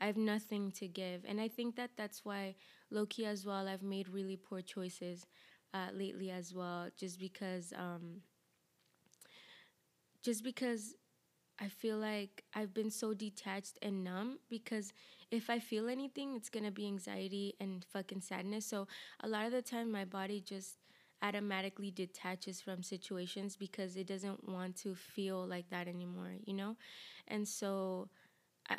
I 0.00 0.06
have 0.06 0.16
nothing 0.16 0.70
to 0.72 0.88
give. 0.88 1.24
And 1.26 1.40
I 1.40 1.48
think 1.48 1.76
that 1.76 1.90
that's 1.96 2.24
why 2.24 2.54
low 2.90 3.06
key 3.06 3.26
as 3.26 3.44
well, 3.46 3.68
I've 3.68 3.82
made 3.82 4.08
really 4.08 4.36
poor 4.36 4.62
choices 4.62 5.26
uh, 5.74 5.88
lately 5.92 6.30
as 6.30 6.54
well, 6.54 6.88
just 6.98 7.18
because, 7.20 7.72
um, 7.76 8.22
just 10.22 10.44
because 10.44 10.94
I 11.60 11.68
feel 11.68 11.98
like 11.98 12.44
I've 12.54 12.72
been 12.72 12.90
so 12.90 13.12
detached 13.12 13.78
and 13.82 14.02
numb 14.02 14.38
because 14.48 14.92
if 15.30 15.50
I 15.50 15.58
feel 15.58 15.88
anything, 15.88 16.34
it's 16.34 16.48
gonna 16.48 16.70
be 16.70 16.86
anxiety 16.86 17.54
and 17.60 17.84
fucking 17.92 18.22
sadness. 18.22 18.66
So 18.66 18.88
a 19.20 19.28
lot 19.28 19.46
of 19.46 19.52
the 19.52 19.62
time, 19.62 19.92
my 19.92 20.04
body 20.06 20.40
just 20.40 20.76
automatically 21.22 21.90
detaches 21.90 22.62
from 22.62 22.82
situations 22.82 23.56
because 23.56 23.96
it 23.96 24.06
doesn't 24.06 24.48
want 24.48 24.74
to 24.76 24.94
feel 24.94 25.46
like 25.46 25.68
that 25.68 25.86
anymore, 25.86 26.32
you 26.46 26.54
know? 26.54 26.76
And 27.28 27.46
so 27.46 28.08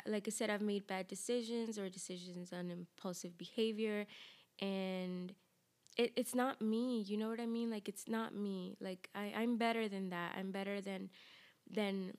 like 0.06 0.26
I 0.26 0.30
said, 0.30 0.50
I've 0.50 0.62
made 0.62 0.86
bad 0.86 1.06
decisions 1.06 1.78
or 1.78 1.88
decisions 1.88 2.52
on 2.52 2.70
impulsive 2.70 3.36
behavior, 3.36 4.06
and 4.60 5.32
it, 5.96 6.12
it's 6.16 6.34
not 6.34 6.62
me. 6.62 7.02
You 7.02 7.18
know 7.18 7.28
what 7.28 7.40
I 7.40 7.46
mean? 7.46 7.70
Like 7.70 7.88
it's 7.88 8.08
not 8.08 8.34
me. 8.34 8.76
Like 8.80 9.08
I, 9.14 9.32
I'm 9.36 9.58
better 9.58 9.88
than 9.88 10.10
that. 10.10 10.34
I'm 10.38 10.52
better 10.52 10.80
than 10.80 11.10
than 11.70 12.14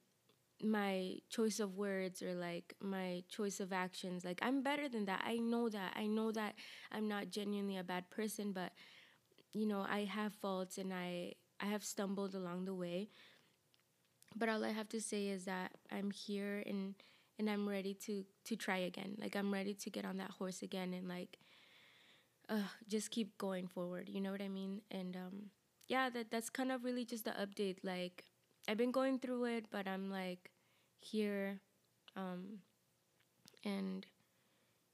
my 0.61 1.15
choice 1.29 1.59
of 1.59 1.77
words 1.77 2.21
or 2.21 2.33
like 2.33 2.73
my 2.81 3.23
choice 3.29 3.59
of 3.59 3.73
actions. 3.73 4.23
Like 4.25 4.39
I'm 4.41 4.61
better 4.63 4.87
than 4.89 5.05
that. 5.05 5.23
I 5.25 5.37
know 5.37 5.69
that. 5.69 5.93
I 5.95 6.05
know 6.07 6.31
that 6.31 6.55
I'm 6.91 7.07
not 7.07 7.29
genuinely 7.31 7.77
a 7.77 7.83
bad 7.83 8.09
person, 8.09 8.51
but 8.51 8.71
you 9.53 9.67
know, 9.67 9.85
I 9.89 10.05
have 10.05 10.33
faults 10.33 10.77
and 10.77 10.93
I 10.93 11.33
I 11.61 11.67
have 11.67 11.83
stumbled 11.83 12.35
along 12.35 12.65
the 12.65 12.75
way. 12.75 13.09
But 14.35 14.49
all 14.49 14.63
I 14.63 14.71
have 14.71 14.89
to 14.89 15.01
say 15.01 15.27
is 15.27 15.45
that 15.45 15.71
I'm 15.91 16.11
here 16.11 16.63
and 16.65 16.95
and 17.39 17.49
I'm 17.49 17.67
ready 17.67 17.93
to 18.05 18.25
to 18.45 18.55
try 18.55 18.77
again. 18.77 19.15
Like 19.19 19.35
I'm 19.35 19.53
ready 19.53 19.73
to 19.73 19.89
get 19.89 20.05
on 20.05 20.17
that 20.17 20.31
horse 20.31 20.61
again 20.61 20.93
and 20.93 21.07
like 21.07 21.37
uh 22.49 22.67
just 22.87 23.11
keep 23.11 23.37
going 23.37 23.67
forward. 23.67 24.09
You 24.09 24.21
know 24.21 24.31
what 24.31 24.41
I 24.41 24.47
mean? 24.49 24.81
And 24.91 25.15
um 25.15 25.49
yeah, 25.87 26.09
that 26.09 26.31
that's 26.31 26.49
kind 26.49 26.71
of 26.71 26.83
really 26.83 27.05
just 27.05 27.25
the 27.25 27.31
update. 27.31 27.77
Like 27.83 28.25
I've 28.67 28.78
been 28.78 28.91
going 28.91 29.19
through 29.19 29.45
it, 29.45 29.65
but 29.69 29.88
I'm 29.88 30.10
like 30.10 30.52
here, 30.99 31.60
um, 32.15 32.60
and 33.65 34.06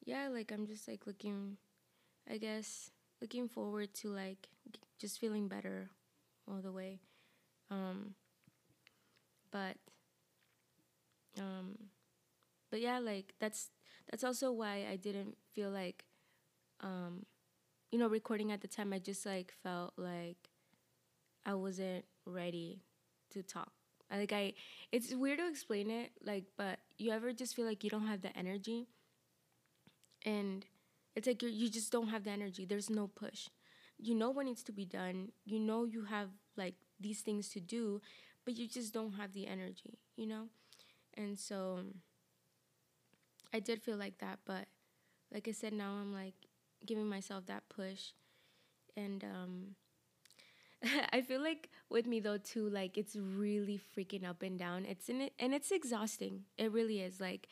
yeah, 0.06 0.28
like 0.28 0.52
I'm 0.52 0.66
just 0.66 0.88
like 0.88 1.06
looking, 1.06 1.58
I 2.30 2.38
guess, 2.38 2.90
looking 3.22 3.48
forward 3.48 3.94
to 3.96 4.10
like 4.10 4.50
just 5.00 5.20
feeling 5.20 5.48
better 5.48 5.90
all 6.48 6.62
the 6.62 6.72
way. 6.72 7.00
Um, 7.70 8.16
but 9.52 9.78
um, 11.40 11.78
but 12.72 12.82
yeah, 12.82 13.00
like 13.00 13.34
that's 13.40 13.70
that's 14.10 14.24
also 14.24 14.52
why 14.52 14.88
I 14.92 14.96
didn't 14.96 15.38
feel 15.54 15.70
like 15.70 16.06
um, 16.82 17.26
you 17.92 18.00
know, 18.00 18.08
recording 18.08 18.52
at 18.52 18.62
the 18.62 18.68
time. 18.68 18.94
I 18.94 19.00
just 19.00 19.26
like 19.26 19.54
felt 19.64 19.94
like 19.98 20.50
I 21.46 21.54
wasn't 21.54 22.06
ready 22.26 22.84
to 23.32 23.44
talk. 23.44 23.72
Like 24.12 24.34
I, 24.34 24.54
it's 24.92 25.14
weird 25.14 25.40
to 25.40 25.48
explain 25.48 25.90
it. 25.92 26.12
Like, 26.24 26.46
but 26.58 26.80
you 26.98 27.12
ever 27.12 27.32
just 27.34 27.56
feel 27.56 27.66
like 27.66 27.84
you 27.84 27.90
don't 27.90 28.08
have 28.08 28.22
the 28.22 28.36
energy, 28.38 28.88
and 30.26 30.66
it's 31.16 31.28
like 31.28 31.42
you 31.42 31.50
you 31.50 31.70
just 31.70 31.92
don't 31.92 32.10
have 32.10 32.24
the 32.24 32.32
energy. 32.32 32.66
There's 32.66 32.90
no 32.90 33.08
push. 33.08 33.50
You 33.98 34.16
know 34.16 34.30
what 34.30 34.46
needs 34.46 34.64
to 34.64 34.72
be 34.72 34.86
done. 34.86 35.32
You 35.46 35.60
know 35.60 35.86
you 35.86 36.06
have 36.06 36.30
like 36.56 36.76
these 37.00 37.22
things 37.22 37.50
to 37.50 37.60
do, 37.60 38.02
but 38.46 38.56
you 38.58 38.68
just 38.68 38.94
don't 38.94 39.14
have 39.14 39.34
the 39.34 39.48
energy. 39.48 40.00
You 40.16 40.28
know, 40.28 40.44
and 41.16 41.40
so 41.40 41.82
I 43.54 43.60
did 43.60 43.82
feel 43.82 43.98
like 43.98 44.18
that. 44.20 44.40
But 44.46 44.68
like 45.34 45.48
I 45.48 45.52
said, 45.52 45.74
now 45.74 45.94
I'm 45.94 46.14
like 46.14 46.36
giving 46.86 47.08
myself 47.08 47.46
that 47.48 47.70
push, 47.70 48.12
and 48.98 49.24
um 49.24 49.76
I 51.14 51.22
feel 51.22 51.42
like 51.42 51.70
with 51.90 52.06
me 52.08 52.20
though 52.20 52.38
too, 52.38 52.70
like 52.70 52.98
it's 52.98 53.16
really 53.16 53.80
freaking 53.98 54.26
up 54.26 54.42
and 54.42 54.58
down. 54.58 54.86
It's 54.86 55.10
in 55.10 55.22
it 55.22 55.34
and 55.40 55.54
it's 55.54 55.72
exhausting. 55.72 56.44
It 56.58 56.72
really 56.72 57.02
is. 57.02 57.20
Like 57.20 57.48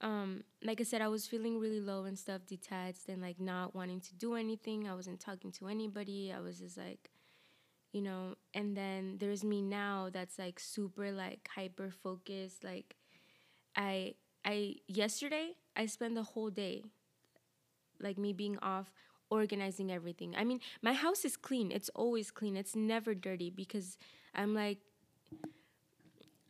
um 0.00 0.44
like 0.62 0.80
I 0.80 0.84
said, 0.84 1.02
I 1.02 1.08
was 1.08 1.26
feeling 1.26 1.58
really 1.58 1.80
low 1.80 2.04
and 2.04 2.18
stuff, 2.18 2.46
detached 2.46 3.08
and 3.08 3.22
like 3.22 3.40
not 3.40 3.74
wanting 3.74 4.00
to 4.02 4.14
do 4.14 4.34
anything. 4.34 4.88
I 4.88 4.94
wasn't 4.94 5.20
talking 5.20 5.52
to 5.52 5.68
anybody. 5.68 6.32
I 6.36 6.40
was 6.40 6.58
just 6.58 6.76
like 6.76 7.10
you 7.92 8.02
know, 8.02 8.36
and 8.54 8.76
then 8.76 9.16
there's 9.18 9.44
me 9.44 9.62
now 9.62 10.10
that's 10.12 10.38
like 10.38 10.60
super 10.60 11.12
like 11.12 11.48
hyper 11.54 11.90
focused. 11.90 12.64
Like 12.64 12.96
I 13.76 14.14
I 14.44 14.76
yesterday 14.88 15.52
I 15.76 15.86
spent 15.86 16.14
the 16.14 16.22
whole 16.24 16.50
day 16.50 16.84
like 18.00 18.18
me 18.18 18.32
being 18.32 18.58
off 18.58 18.92
organizing 19.30 19.90
everything. 19.90 20.34
I 20.36 20.44
mean, 20.44 20.60
my 20.82 20.92
house 20.92 21.24
is 21.24 21.36
clean. 21.36 21.70
It's 21.70 21.90
always 21.90 22.30
clean. 22.30 22.56
It's 22.56 22.76
never 22.76 23.14
dirty 23.14 23.50
because 23.50 23.98
I'm 24.34 24.54
like 24.54 24.78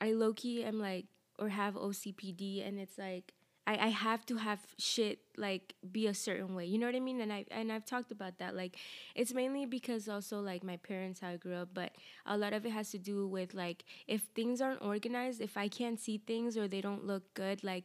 I 0.01 0.13
low 0.13 0.33
key 0.33 0.65
am 0.65 0.79
like 0.79 1.07
or 1.39 1.49
have 1.49 1.75
OCPD 1.75 2.67
and 2.67 2.79
it's 2.79 2.99
like 2.99 3.33
I, 3.67 3.77
I 3.77 3.89
have 3.89 4.25
to 4.27 4.37
have 4.37 4.61
shit 4.79 5.19
like 5.37 5.75
be 5.93 6.07
a 6.07 6.15
certain 6.15 6.55
way. 6.55 6.65
You 6.65 6.79
know 6.79 6.87
what 6.87 6.95
I 6.95 7.01
mean? 7.01 7.21
And 7.21 7.33
I 7.33 7.45
and 7.51 7.71
I've 7.71 7.85
talked 7.85 8.11
about 8.11 8.39
that. 8.39 8.57
Like 8.57 8.79
it's 9.15 9.35
mainly 9.35 9.67
because 9.67 10.09
also 10.09 10.41
like 10.41 10.65
my 10.65 10.77
parents 10.79 11.21
how 11.21 11.29
I 11.29 11.37
grew 11.37 11.55
up, 11.55 11.71
but 11.75 11.93
a 12.25 12.37
lot 12.37 12.55
of 12.55 12.65
it 12.65 12.71
has 12.71 12.91
to 12.93 12.99
do 12.99 13.27
with 13.27 13.55
like 13.55 13.85
if 14.07 14.23
things 14.35 14.61
aren't 14.61 14.83
organized, 14.83 15.41
if 15.41 15.57
I 15.57 15.69
can't 15.69 16.01
see 16.01 16.19
things 16.19 16.57
or 16.57 16.67
they 16.67 16.81
don't 16.81 17.05
look 17.07 17.35
good, 17.35 17.63
like 17.63 17.85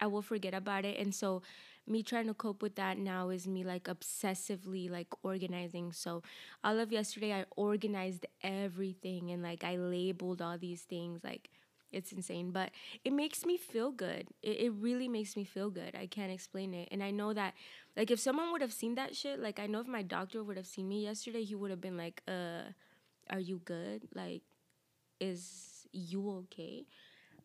I 0.00 0.06
will 0.06 0.22
forget 0.22 0.54
about 0.54 0.84
it. 0.84 0.98
And 0.98 1.14
so 1.14 1.42
me 1.86 2.02
trying 2.02 2.26
to 2.26 2.34
cope 2.34 2.62
with 2.62 2.76
that 2.76 2.98
now 2.98 3.28
is 3.30 3.46
me 3.46 3.64
like 3.64 3.84
obsessively 3.84 4.90
like 4.90 5.08
organizing. 5.22 5.92
So 5.92 6.22
all 6.62 6.78
of 6.78 6.92
yesterday 6.92 7.32
I 7.32 7.44
organized 7.56 8.26
everything 8.42 9.30
and 9.30 9.42
like 9.42 9.64
I 9.64 9.76
labeled 9.76 10.40
all 10.42 10.58
these 10.58 10.82
things 10.82 11.20
like 11.24 11.50
it's 11.92 12.10
insane 12.10 12.50
but 12.50 12.70
it 13.04 13.12
makes 13.12 13.44
me 13.46 13.56
feel 13.56 13.92
good. 13.92 14.28
It, 14.42 14.60
it 14.60 14.72
really 14.72 15.08
makes 15.08 15.36
me 15.36 15.44
feel 15.44 15.70
good. 15.70 15.94
I 15.94 16.06
can't 16.06 16.32
explain 16.32 16.74
it. 16.74 16.88
And 16.90 17.02
i 17.02 17.10
know 17.10 17.32
that 17.32 17.54
like 17.96 18.10
if 18.10 18.18
someone 18.18 18.50
would 18.52 18.60
have 18.62 18.72
seen 18.72 18.94
that 18.96 19.14
shit 19.14 19.38
like 19.38 19.60
i 19.60 19.66
know 19.66 19.80
if 19.80 19.86
my 19.86 20.02
doctor 20.02 20.42
would 20.42 20.56
have 20.56 20.66
seen 20.66 20.88
me 20.88 21.04
yesterday 21.04 21.44
he 21.44 21.54
would 21.54 21.70
have 21.70 21.80
been 21.80 21.96
like 21.96 22.22
uh 22.26 22.62
are 23.30 23.40
you 23.40 23.60
good? 23.64 24.02
Like 24.14 24.42
is 25.20 25.86
you 25.92 26.30
okay? 26.44 26.86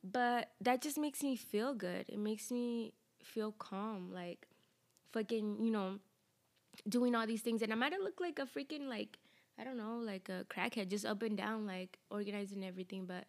But 0.03 0.51
that 0.61 0.81
just 0.81 0.97
makes 0.97 1.23
me 1.23 1.35
feel 1.35 1.73
good. 1.73 2.05
It 2.09 2.19
makes 2.19 2.51
me 2.51 2.93
feel 3.23 3.51
calm, 3.51 4.11
like 4.13 4.47
fucking, 5.11 5.57
you 5.61 5.71
know, 5.71 5.99
doing 6.87 7.15
all 7.15 7.27
these 7.27 7.41
things. 7.41 7.61
And 7.61 7.71
I 7.71 7.75
might 7.75 7.93
have 7.93 8.01
looked 8.01 8.21
like 8.21 8.39
a 8.39 8.45
freaking 8.45 8.87
like 8.87 9.17
I 9.59 9.65
don't 9.65 9.77
know, 9.77 9.99
like 10.01 10.29
a 10.29 10.45
crackhead, 10.45 10.89
just 10.89 11.05
up 11.05 11.21
and 11.21 11.37
down, 11.37 11.67
like 11.67 11.99
organizing 12.09 12.63
everything. 12.63 13.05
But 13.05 13.25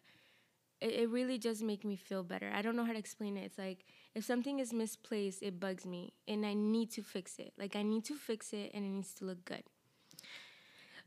it, 0.79 0.93
it 0.93 1.09
really 1.09 1.37
just 1.37 1.61
make 1.61 1.83
me 1.83 1.97
feel 1.97 2.23
better. 2.23 2.49
I 2.53 2.61
don't 2.61 2.75
know 2.75 2.85
how 2.85 2.93
to 2.93 2.99
explain 2.99 3.35
it. 3.35 3.43
It's 3.43 3.57
like 3.57 3.85
if 4.15 4.23
something 4.23 4.59
is 4.59 4.71
misplaced, 4.71 5.43
it 5.43 5.59
bugs 5.59 5.85
me, 5.85 6.13
and 6.27 6.45
I 6.45 6.53
need 6.53 6.91
to 6.91 7.03
fix 7.03 7.37
it. 7.37 7.51
Like 7.57 7.75
I 7.75 7.83
need 7.83 8.05
to 8.05 8.15
fix 8.15 8.53
it, 8.53 8.71
and 8.73 8.85
it 8.85 8.89
needs 8.89 9.13
to 9.15 9.25
look 9.25 9.43
good. 9.43 9.63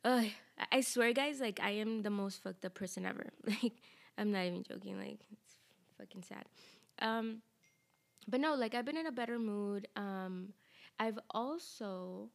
Uh, 0.04 0.24
I 0.70 0.82
swear, 0.82 1.14
guys, 1.14 1.40
like 1.40 1.58
I 1.62 1.70
am 1.70 2.02
the 2.02 2.10
most 2.10 2.42
fucked 2.42 2.64
up 2.64 2.74
person 2.74 3.06
ever. 3.06 3.30
Like 3.46 3.72
I'm 4.16 4.30
not 4.30 4.44
even 4.44 4.62
joking. 4.62 4.98
Like 4.98 5.20
it's 5.32 5.56
fucking 5.98 6.22
sad. 6.22 6.44
Um, 7.00 7.42
but 8.28 8.40
no, 8.40 8.54
like 8.54 8.74
I've 8.74 8.84
been 8.84 8.96
in 8.96 9.06
a 9.06 9.12
better 9.12 9.38
mood. 9.38 9.88
Um, 9.96 10.52
I've 10.98 11.18
also 11.30 12.30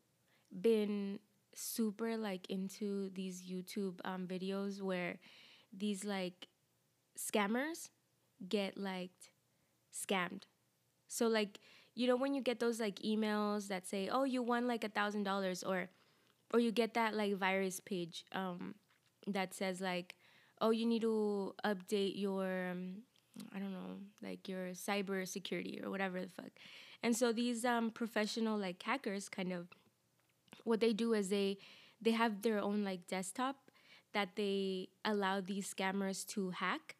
been 0.61 1.19
super 1.55 2.17
like 2.17 2.49
into 2.49 3.09
these 3.09 3.41
YouTube 3.41 3.99
um, 4.05 4.27
videos 4.27 4.81
where 4.81 5.17
these 5.75 6.03
like 6.05 6.47
scammers 7.17 7.89
get 8.47 8.77
like 8.77 9.11
scammed. 9.93 10.43
So 11.07 11.27
like 11.27 11.59
you 11.95 12.07
know 12.07 12.15
when 12.15 12.33
you 12.33 12.41
get 12.41 12.59
those 12.59 12.79
like 12.79 12.99
emails 12.99 13.67
that 13.67 13.87
say 13.87 14.09
oh 14.09 14.23
you 14.23 14.41
won 14.41 14.67
like 14.67 14.83
a 14.83 14.89
thousand 14.89 15.23
dollars 15.23 15.63
or 15.63 15.89
or 16.53 16.59
you 16.59 16.71
get 16.71 16.93
that 16.93 17.13
like 17.15 17.35
virus 17.35 17.79
page 17.79 18.25
um, 18.31 18.75
that 19.27 19.53
says 19.53 19.81
like 19.81 20.15
oh 20.61 20.71
you 20.71 20.85
need 20.85 21.01
to 21.01 21.53
update 21.65 22.13
your 22.19 22.69
um, 22.71 23.03
I 23.55 23.59
don't 23.59 23.71
know, 23.71 23.97
like 24.21 24.47
your 24.47 24.69
cyber 24.69 25.27
security 25.27 25.79
or 25.83 25.89
whatever 25.89 26.21
the 26.21 26.29
fuck. 26.29 26.51
And 27.01 27.15
so 27.15 27.31
these 27.31 27.65
um, 27.65 27.91
professional 27.91 28.57
like 28.57 28.81
hackers 28.81 29.29
kind 29.29 29.53
of 29.53 29.67
what 30.63 30.79
they 30.79 30.93
do 30.93 31.13
is 31.13 31.29
they 31.29 31.57
they 32.01 32.11
have 32.11 32.41
their 32.41 32.59
own 32.59 32.83
like 32.83 33.07
desktop 33.07 33.55
that 34.13 34.29
they 34.35 34.89
allow 35.05 35.41
these 35.41 35.73
scammers 35.73 36.25
to 36.27 36.51
hack, 36.51 36.95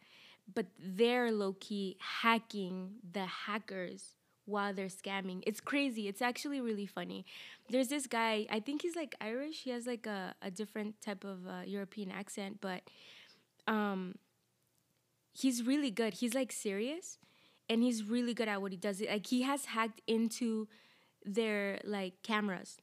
but 0.53 0.67
they're 0.79 1.31
low 1.31 1.55
key 1.59 1.97
hacking 2.21 2.91
the 3.13 3.25
hackers 3.25 4.15
while 4.45 4.73
they're 4.73 4.87
scamming. 4.87 5.43
It's 5.45 5.61
crazy. 5.61 6.07
It's 6.07 6.21
actually 6.21 6.59
really 6.59 6.85
funny. 6.85 7.25
There's 7.69 7.87
this 7.87 8.07
guy, 8.07 8.47
I 8.49 8.59
think 8.59 8.81
he's 8.81 8.95
like 8.95 9.15
Irish. 9.21 9.63
He 9.63 9.69
has 9.69 9.85
like 9.85 10.05
a, 10.07 10.33
a 10.41 10.51
different 10.51 11.01
type 11.01 11.23
of 11.23 11.47
uh, 11.47 11.61
European 11.65 12.11
accent, 12.11 12.57
but 12.59 12.81
um, 13.67 14.15
he's 15.33 15.63
really 15.63 15.91
good. 15.91 16.15
He's 16.15 16.33
like 16.33 16.51
serious 16.51 17.17
and 17.69 17.83
he's 17.83 18.03
really 18.03 18.33
good 18.33 18.47
at 18.47 18.61
what 18.61 18.71
he 18.71 18.77
does. 18.77 19.01
Like 19.01 19.27
he 19.27 19.43
has 19.43 19.65
hacked 19.65 20.01
into 20.07 20.67
their 21.25 21.79
like 21.83 22.21
cameras 22.23 22.77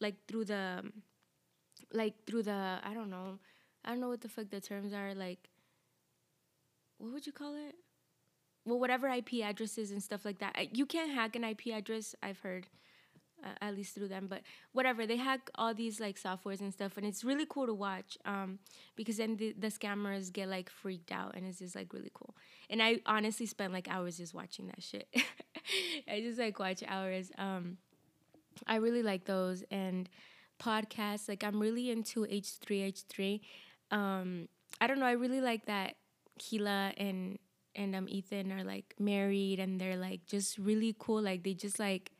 like 0.00 0.16
through 0.26 0.46
the 0.46 0.80
um, 0.80 0.92
like 1.92 2.14
through 2.26 2.42
the 2.42 2.78
I 2.82 2.92
don't 2.94 3.10
know. 3.10 3.38
I 3.84 3.90
don't 3.90 4.00
know 4.00 4.08
what 4.08 4.20
the 4.20 4.28
fuck 4.28 4.50
the 4.50 4.60
terms 4.60 4.92
are 4.92 5.14
like 5.14 5.48
what 6.98 7.12
would 7.12 7.26
you 7.26 7.32
call 7.32 7.54
it? 7.54 7.74
Well, 8.64 8.78
whatever 8.78 9.08
IP 9.08 9.42
addresses 9.42 9.90
and 9.90 10.00
stuff 10.00 10.24
like 10.24 10.38
that. 10.38 10.76
You 10.76 10.86
can't 10.86 11.10
hack 11.10 11.34
an 11.34 11.42
IP 11.42 11.66
address, 11.74 12.14
I've 12.22 12.38
heard 12.40 12.68
uh, 13.44 13.48
at 13.60 13.74
least 13.74 13.94
through 13.94 14.08
them. 14.08 14.26
But 14.28 14.42
whatever, 14.72 15.06
they 15.06 15.16
hack 15.16 15.50
all 15.54 15.74
these 15.74 16.00
like 16.00 16.20
softwares 16.20 16.60
and 16.60 16.72
stuff, 16.72 16.96
and 16.96 17.06
it's 17.06 17.24
really 17.24 17.46
cool 17.48 17.66
to 17.66 17.74
watch 17.74 18.18
um, 18.24 18.58
because 18.96 19.16
then 19.16 19.36
the, 19.36 19.54
the 19.58 19.68
scammers 19.68 20.32
get 20.32 20.48
like 20.48 20.70
freaked 20.70 21.12
out, 21.12 21.34
and 21.34 21.46
it's 21.46 21.58
just 21.58 21.74
like 21.74 21.92
really 21.92 22.10
cool. 22.14 22.34
And 22.70 22.82
I 22.82 23.00
honestly 23.06 23.46
spent 23.46 23.72
like 23.72 23.88
hours 23.88 24.16
just 24.16 24.34
watching 24.34 24.66
that 24.66 24.82
shit. 24.82 25.08
I 26.08 26.20
just 26.20 26.38
like 26.38 26.58
watch 26.58 26.82
hours. 26.86 27.30
Um, 27.38 27.78
I 28.66 28.76
really 28.76 29.02
like 29.02 29.24
those 29.24 29.64
and 29.70 30.08
podcasts. 30.60 31.28
Like 31.28 31.44
I'm 31.44 31.60
really 31.60 31.90
into 31.90 32.26
H 32.28 32.52
three 32.60 32.82
H 32.82 33.02
three. 33.08 33.42
Um, 33.90 34.48
I 34.80 34.86
don't 34.86 34.98
know. 34.98 35.06
I 35.06 35.12
really 35.12 35.40
like 35.40 35.66
that 35.66 35.96
Hila 36.40 36.92
and 36.96 37.38
and 37.74 37.94
um 37.94 38.06
Ethan 38.08 38.52
are 38.52 38.64
like 38.64 38.94
married 38.98 39.58
and 39.58 39.80
they're 39.80 39.96
like 39.96 40.26
just 40.26 40.58
really 40.58 40.94
cool. 40.98 41.22
Like 41.22 41.42
they 41.42 41.54
just 41.54 41.78
like 41.78 42.12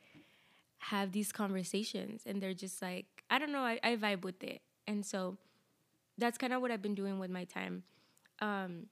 have 0.83 1.11
these 1.11 1.31
conversations 1.31 2.23
and 2.25 2.41
they're 2.41 2.53
just 2.53 2.81
like 2.81 3.05
i 3.29 3.39
don't 3.39 3.51
know 3.51 3.61
i, 3.61 3.79
I 3.83 3.95
vibe 3.95 4.23
with 4.23 4.43
it 4.43 4.61
and 4.87 5.05
so 5.05 5.37
that's 6.17 6.37
kind 6.37 6.53
of 6.53 6.61
what 6.61 6.71
i've 6.71 6.81
been 6.81 6.95
doing 6.95 7.19
with 7.19 7.29
my 7.31 7.45
time 7.45 7.83
um, 8.41 8.87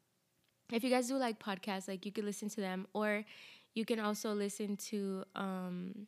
if 0.72 0.84
you 0.84 0.90
guys 0.90 1.08
do 1.08 1.16
like 1.16 1.40
podcasts 1.40 1.88
like 1.88 2.06
you 2.06 2.12
can 2.12 2.26
listen 2.26 2.48
to 2.50 2.62
them 2.62 2.88
or 2.94 3.26
you 3.74 3.84
can 3.86 4.00
also 4.00 4.34
listen 4.34 4.78
to 4.78 5.24
um, 5.36 6.08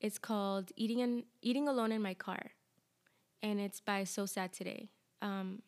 it's 0.00 0.18
called 0.18 0.72
eating 0.76 1.00
and 1.00 1.24
eating 1.40 1.68
alone 1.68 1.92
in 1.92 2.02
my 2.02 2.14
car 2.14 2.50
and 3.42 3.60
it's 3.60 3.80
by 3.80 4.04
so 4.04 4.26
sad 4.26 4.52
today 4.52 4.90
um, 5.22 5.62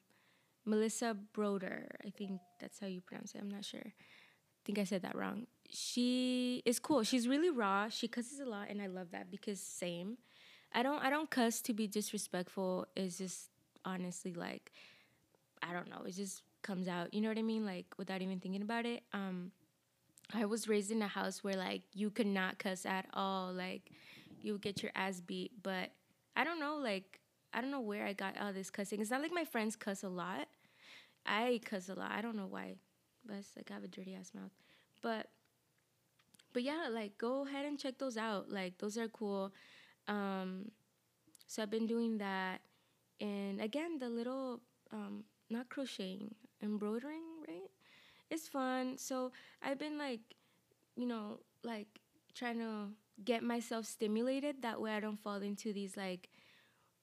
Melissa 0.68 1.16
Broder. 1.32 1.88
I 2.04 2.10
think 2.10 2.40
that's 2.60 2.78
how 2.78 2.86
you 2.86 3.00
pronounce 3.00 3.34
it. 3.34 3.40
I'm 3.40 3.50
not 3.50 3.64
sure. 3.64 3.94
I 4.68 4.70
think 4.70 4.78
I 4.80 4.84
said 4.84 5.00
that 5.00 5.16
wrong. 5.16 5.46
She 5.70 6.62
is 6.66 6.78
cool. 6.78 7.02
She's 7.02 7.26
really 7.26 7.48
raw. 7.48 7.88
She 7.88 8.06
cusses 8.06 8.38
a 8.38 8.44
lot, 8.44 8.68
and 8.68 8.82
I 8.82 8.86
love 8.86 9.12
that 9.12 9.30
because 9.30 9.60
same. 9.60 10.18
I 10.74 10.82
don't 10.82 11.02
I 11.02 11.08
don't 11.08 11.30
cuss 11.30 11.62
to 11.62 11.72
be 11.72 11.86
disrespectful. 11.86 12.86
It's 12.94 13.16
just 13.16 13.48
honestly 13.86 14.34
like 14.34 14.72
I 15.62 15.72
don't 15.72 15.88
know. 15.88 16.02
It 16.06 16.16
just 16.16 16.42
comes 16.60 16.86
out. 16.86 17.14
You 17.14 17.22
know 17.22 17.28
what 17.28 17.38
I 17.38 17.42
mean? 17.42 17.64
Like 17.64 17.86
without 17.96 18.20
even 18.20 18.40
thinking 18.40 18.60
about 18.60 18.84
it. 18.84 19.04
Um, 19.14 19.52
I 20.34 20.44
was 20.44 20.68
raised 20.68 20.90
in 20.90 21.00
a 21.00 21.08
house 21.08 21.42
where 21.42 21.56
like 21.56 21.82
you 21.94 22.10
could 22.10 22.26
not 22.26 22.58
cuss 22.58 22.84
at 22.84 23.06
all. 23.14 23.54
Like 23.54 23.90
you 24.42 24.52
would 24.52 24.62
get 24.62 24.82
your 24.82 24.92
ass 24.94 25.22
beat. 25.22 25.52
But 25.62 25.92
I 26.36 26.44
don't 26.44 26.60
know. 26.60 26.76
Like 26.76 27.20
I 27.54 27.62
don't 27.62 27.70
know 27.70 27.80
where 27.80 28.04
I 28.04 28.12
got 28.12 28.36
all 28.38 28.52
this 28.52 28.68
cussing. 28.68 29.00
It's 29.00 29.10
not 29.10 29.22
like 29.22 29.32
my 29.32 29.46
friends 29.46 29.76
cuss 29.76 30.02
a 30.02 30.10
lot. 30.10 30.46
I 31.24 31.60
cuss 31.64 31.88
a 31.88 31.94
lot. 31.94 32.10
I 32.10 32.20
don't 32.20 32.36
know 32.36 32.46
why, 32.48 32.74
like 33.28 33.70
I 33.70 33.74
have 33.74 33.84
a 33.84 33.88
dirty 33.88 34.14
ass 34.14 34.32
mouth. 34.34 34.52
But 35.02 35.28
but 36.52 36.62
yeah, 36.62 36.88
like 36.90 37.18
go 37.18 37.46
ahead 37.46 37.64
and 37.66 37.78
check 37.78 37.98
those 37.98 38.16
out. 38.16 38.50
Like 38.50 38.78
those 38.78 38.96
are 38.98 39.08
cool. 39.08 39.52
Um, 40.06 40.70
so 41.46 41.62
I've 41.62 41.70
been 41.70 41.86
doing 41.86 42.18
that, 42.18 42.60
and 43.20 43.60
again, 43.60 43.98
the 43.98 44.08
little 44.08 44.60
um, 44.92 45.24
not 45.50 45.68
crocheting, 45.68 46.34
embroidering, 46.62 47.22
right? 47.46 47.70
It's 48.30 48.48
fun. 48.48 48.98
So 48.98 49.32
I've 49.62 49.78
been 49.78 49.98
like, 49.98 50.20
you 50.96 51.06
know, 51.06 51.40
like 51.64 51.88
trying 52.34 52.58
to 52.58 52.88
get 53.24 53.42
myself 53.42 53.86
stimulated. 53.86 54.62
That 54.62 54.80
way, 54.80 54.92
I 54.92 55.00
don't 55.00 55.18
fall 55.18 55.42
into 55.42 55.72
these 55.72 55.96
like, 55.96 56.28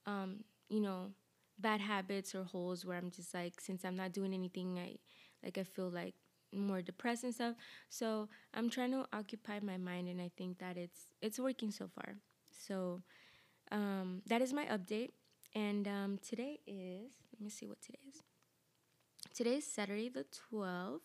um, 0.06 0.44
you 0.68 0.80
know, 0.80 1.12
bad 1.58 1.80
habits 1.80 2.34
or 2.34 2.44
holes 2.44 2.84
where 2.84 2.96
I'm 2.96 3.10
just 3.10 3.34
like, 3.34 3.60
since 3.60 3.84
I'm 3.84 3.96
not 3.96 4.12
doing 4.12 4.34
anything, 4.34 4.78
I 4.78 4.96
like 5.42 5.58
I 5.58 5.64
feel 5.64 5.90
like 5.90 6.14
more 6.52 6.82
depressed 6.82 7.24
and 7.24 7.34
stuff. 7.34 7.54
So 7.88 8.28
I'm 8.54 8.70
trying 8.70 8.92
to 8.92 9.06
occupy 9.12 9.60
my 9.60 9.76
mind, 9.76 10.08
and 10.08 10.20
I 10.20 10.30
think 10.36 10.58
that 10.58 10.76
it's 10.76 11.06
it's 11.20 11.38
working 11.38 11.70
so 11.70 11.88
far. 11.88 12.16
So 12.66 13.02
um, 13.70 14.22
that 14.26 14.42
is 14.42 14.52
my 14.52 14.66
update. 14.66 15.10
And 15.54 15.88
um, 15.88 16.18
today 16.26 16.60
is 16.66 17.12
let 17.32 17.40
me 17.40 17.50
see 17.50 17.66
what 17.66 17.80
today 17.80 17.98
is. 18.08 18.22
Today 19.34 19.56
is 19.56 19.66
Saturday 19.66 20.08
the 20.08 20.24
12th. 20.52 21.00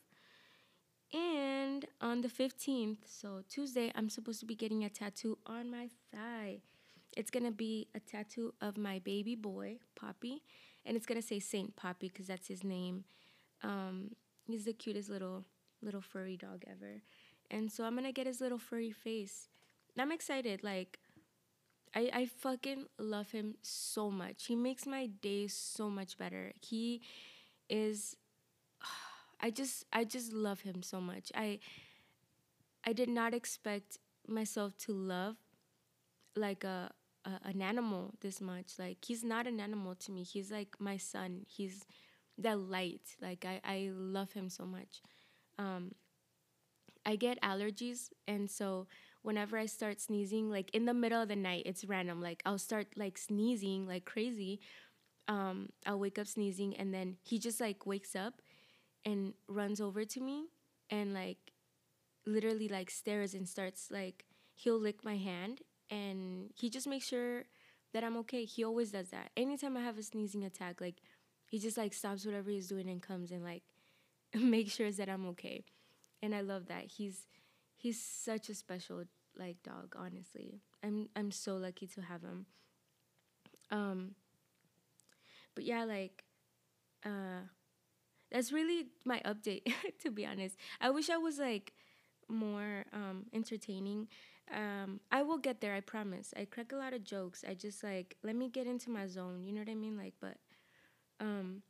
And 1.13 1.85
on 1.99 2.21
the 2.21 2.29
15th, 2.29 2.99
so 3.05 3.41
Tuesday, 3.49 3.91
I'm 3.95 4.09
supposed 4.09 4.39
to 4.39 4.45
be 4.45 4.55
getting 4.55 4.85
a 4.85 4.89
tattoo 4.89 5.37
on 5.45 5.69
my 5.69 5.89
thigh. 6.13 6.61
It's 7.17 7.29
gonna 7.29 7.51
be 7.51 7.89
a 7.93 7.99
tattoo 7.99 8.53
of 8.61 8.77
my 8.77 8.99
baby 8.99 9.35
boy, 9.35 9.79
Poppy, 9.99 10.43
and 10.85 10.95
it's 10.95 11.05
gonna 11.05 11.21
say 11.21 11.39
Saint 11.39 11.75
Poppy 11.75 12.07
because 12.07 12.27
that's 12.27 12.47
his 12.47 12.63
name. 12.63 13.03
Um, 13.61 14.11
he's 14.51 14.65
the 14.65 14.73
cutest 14.73 15.09
little 15.09 15.45
little 15.81 16.01
furry 16.01 16.37
dog 16.37 16.63
ever, 16.67 17.01
and 17.49 17.71
so 17.71 17.83
I'm 17.83 17.95
gonna 17.95 18.11
get 18.11 18.27
his 18.27 18.41
little 18.41 18.57
furry 18.57 18.91
face. 18.91 19.47
I'm 19.97 20.11
excited. 20.11 20.63
Like, 20.63 20.99
I 21.95 22.09
I 22.13 22.25
fucking 22.25 22.85
love 22.97 23.31
him 23.31 23.55
so 23.61 24.09
much. 24.09 24.45
He 24.45 24.55
makes 24.55 24.85
my 24.85 25.07
day 25.07 25.47
so 25.47 25.89
much 25.89 26.17
better. 26.17 26.53
He 26.61 27.01
is. 27.69 28.15
I 29.41 29.49
just 29.49 29.85
I 29.91 30.03
just 30.03 30.33
love 30.33 30.61
him 30.61 30.83
so 30.83 31.01
much. 31.01 31.31
I 31.35 31.59
I 32.85 32.93
did 32.93 33.09
not 33.09 33.33
expect 33.33 33.97
myself 34.27 34.77
to 34.79 34.93
love 34.93 35.35
like 36.35 36.63
a 36.63 36.91
a, 37.25 37.39
an 37.43 37.61
animal 37.61 38.13
this 38.21 38.41
much. 38.41 38.73
Like 38.79 39.03
he's 39.03 39.23
not 39.23 39.47
an 39.47 39.59
animal 39.59 39.95
to 39.95 40.11
me. 40.11 40.23
He's 40.23 40.51
like 40.51 40.75
my 40.79 40.97
son. 40.97 41.45
He's 41.47 41.85
that 42.43 42.59
light. 42.59 43.15
Like 43.21 43.45
I, 43.45 43.61
I 43.63 43.89
love 43.93 44.33
him 44.33 44.49
so 44.49 44.65
much. 44.65 45.01
Um, 45.57 45.91
I 47.05 47.15
get 47.15 47.41
allergies, 47.41 48.09
and 48.27 48.49
so 48.49 48.87
whenever 49.23 49.57
I 49.57 49.65
start 49.65 49.99
sneezing, 49.99 50.49
like 50.49 50.69
in 50.71 50.85
the 50.85 50.93
middle 50.93 51.21
of 51.21 51.29
the 51.29 51.35
night, 51.35 51.63
it's 51.65 51.85
random. 51.85 52.21
Like 52.21 52.41
I'll 52.45 52.59
start 52.59 52.87
like 52.95 53.17
sneezing 53.17 53.87
like 53.87 54.05
crazy. 54.05 54.59
Um, 55.27 55.69
I'll 55.85 55.99
wake 55.99 56.19
up 56.19 56.27
sneezing, 56.27 56.75
and 56.77 56.93
then 56.93 57.17
he 57.23 57.39
just 57.39 57.59
like 57.61 57.85
wakes 57.85 58.15
up 58.15 58.41
and 59.05 59.33
runs 59.47 59.81
over 59.81 60.05
to 60.05 60.21
me 60.21 60.47
and 60.91 61.13
like 61.13 61.53
literally 62.25 62.67
like 62.67 62.89
stares 62.91 63.33
and 63.33 63.47
starts 63.49 63.89
like 63.91 64.25
he'll 64.55 64.79
lick 64.79 65.03
my 65.03 65.17
hand 65.17 65.61
and 65.89 66.51
he 66.55 66.69
just 66.69 66.87
makes 66.87 67.07
sure 67.07 67.45
that 67.93 68.03
I'm 68.03 68.17
okay. 68.17 68.45
He 68.45 68.63
always 68.63 68.91
does 68.91 69.09
that. 69.09 69.31
Anytime 69.37 69.77
I 69.77 69.81
have 69.81 69.97
a 69.97 70.03
sneezing 70.03 70.43
attack, 70.45 70.81
like 70.81 70.97
he 71.51 71.59
just 71.59 71.77
like 71.77 71.93
stops 71.93 72.25
whatever 72.25 72.49
he's 72.49 72.69
doing 72.69 72.87
and 72.89 73.01
comes 73.01 73.29
and 73.31 73.43
like 73.43 73.63
makes 74.33 74.73
sure 74.73 74.89
that 74.89 75.09
I'm 75.09 75.27
okay. 75.29 75.65
And 76.23 76.33
I 76.33 76.39
love 76.41 76.67
that. 76.67 76.85
He's 76.85 77.27
he's 77.75 78.01
such 78.01 78.47
a 78.47 78.55
special 78.55 79.03
like 79.37 79.61
dog, 79.61 79.95
honestly. 79.99 80.61
I'm 80.81 81.09
I'm 81.13 81.29
so 81.29 81.57
lucky 81.57 81.87
to 81.87 82.01
have 82.01 82.21
him. 82.21 82.45
Um 83.69 84.15
but 85.53 85.65
yeah, 85.65 85.83
like 85.83 86.23
uh 87.05 87.43
that's 88.31 88.53
really 88.53 88.87
my 89.03 89.21
update 89.25 89.73
to 90.03 90.09
be 90.09 90.25
honest. 90.25 90.55
I 90.79 90.89
wish 90.89 91.09
I 91.09 91.17
was 91.17 91.37
like 91.37 91.73
more 92.29 92.85
um 92.93 93.25
entertaining 93.33 94.07
um, 94.53 94.99
I 95.11 95.21
will 95.21 95.37
get 95.37 95.61
there. 95.61 95.73
I 95.73 95.79
promise. 95.79 96.33
I 96.35 96.43
crack 96.45 96.73
a 96.73 96.75
lot 96.75 96.93
of 96.93 97.03
jokes. 97.05 97.45
I 97.47 97.53
just 97.53 97.83
like 97.83 98.17
let 98.23 98.35
me 98.35 98.49
get 98.49 98.67
into 98.67 98.89
my 98.89 99.07
zone. 99.07 99.45
You 99.45 99.53
know 99.53 99.61
what 99.61 99.69
I 99.69 99.75
mean? 99.75 99.97
Like, 99.97 100.13
but 100.19 100.37
um, 101.21 101.63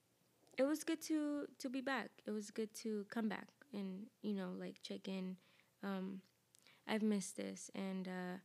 it 0.57 0.63
was 0.63 0.83
good 0.85 1.01
to 1.03 1.47
to 1.59 1.69
be 1.69 1.81
back. 1.81 2.09
It 2.27 2.31
was 2.31 2.51
good 2.51 2.73
to 2.83 3.05
come 3.09 3.29
back 3.29 3.47
and 3.73 4.07
you 4.23 4.33
know 4.35 4.51
like 4.59 4.81
check 4.83 5.07
in. 5.07 5.37
Um, 5.83 6.21
I've 6.87 7.03
missed 7.03 7.37
this 7.37 7.71
and 7.75 8.07
uh, 8.07 8.37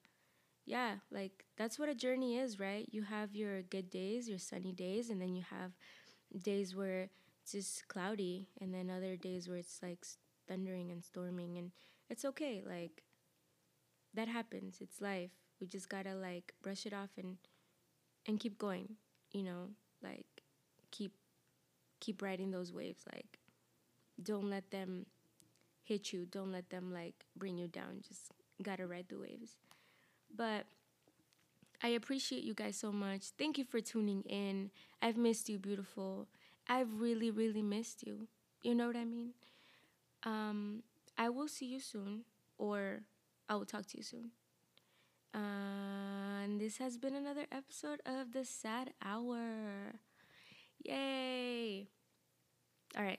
yeah, 0.66 0.96
like 1.10 1.44
that's 1.56 1.78
what 1.78 1.88
a 1.88 1.94
journey 1.94 2.38
is, 2.38 2.60
right? 2.60 2.88
You 2.92 3.02
have 3.04 3.34
your 3.34 3.62
good 3.62 3.90
days, 3.90 4.28
your 4.28 4.38
sunny 4.38 4.72
days, 4.72 5.10
and 5.10 5.20
then 5.22 5.34
you 5.36 5.44
have 5.50 5.72
days 6.42 6.76
where 6.76 7.10
it's 7.42 7.52
just 7.52 7.88
cloudy, 7.88 8.48
and 8.60 8.74
then 8.74 8.90
other 8.90 9.16
days 9.16 9.48
where 9.48 9.58
it's 9.58 9.80
like 9.82 10.04
thundering 10.48 10.90
and 10.92 11.04
storming, 11.04 11.58
and 11.58 11.72
it's 12.10 12.24
okay. 12.24 12.62
Like 12.66 13.02
that 14.14 14.28
happens. 14.28 14.78
It's 14.80 15.00
life. 15.00 15.30
We 15.60 15.66
just 15.66 15.88
gotta 15.88 16.14
like 16.14 16.54
brush 16.62 16.86
it 16.86 16.92
off 16.92 17.10
and 17.16 17.36
and 18.26 18.40
keep 18.40 18.58
going. 18.58 18.96
You 19.32 19.44
know, 19.44 19.68
like 20.02 20.35
keep 20.96 21.12
keep 22.00 22.22
riding 22.22 22.50
those 22.50 22.72
waves. 22.72 23.04
Like 23.12 23.38
don't 24.22 24.48
let 24.50 24.70
them 24.70 25.06
hit 25.82 26.12
you. 26.12 26.26
Don't 26.26 26.52
let 26.52 26.70
them 26.70 26.92
like 26.92 27.26
bring 27.36 27.58
you 27.58 27.68
down. 27.68 28.02
Just 28.06 28.32
gotta 28.62 28.86
ride 28.86 29.06
the 29.08 29.18
waves. 29.18 29.56
But 30.34 30.66
I 31.82 31.88
appreciate 31.88 32.42
you 32.42 32.54
guys 32.54 32.76
so 32.76 32.90
much. 32.90 33.30
Thank 33.38 33.58
you 33.58 33.64
for 33.64 33.80
tuning 33.80 34.22
in. 34.22 34.70
I've 35.02 35.16
missed 35.16 35.48
you, 35.48 35.58
beautiful. 35.58 36.26
I've 36.68 37.00
really, 37.00 37.30
really 37.30 37.62
missed 37.62 38.02
you. 38.06 38.28
You 38.62 38.74
know 38.74 38.86
what 38.86 38.96
I 38.96 39.04
mean? 39.04 39.30
Um, 40.24 40.82
I 41.18 41.28
will 41.28 41.48
see 41.48 41.66
you 41.66 41.80
soon, 41.80 42.24
or 42.58 43.02
I 43.48 43.54
will 43.54 43.66
talk 43.66 43.86
to 43.86 43.98
you 43.98 44.02
soon. 44.02 44.30
Uh, 45.34 46.42
and 46.42 46.60
this 46.60 46.78
has 46.78 46.96
been 46.96 47.14
another 47.14 47.44
episode 47.52 48.00
of 48.06 48.32
the 48.32 48.44
Sad 48.44 48.92
Hour. 49.04 50.00
Yay! 50.86 51.88
All 52.96 53.02
right. 53.02 53.18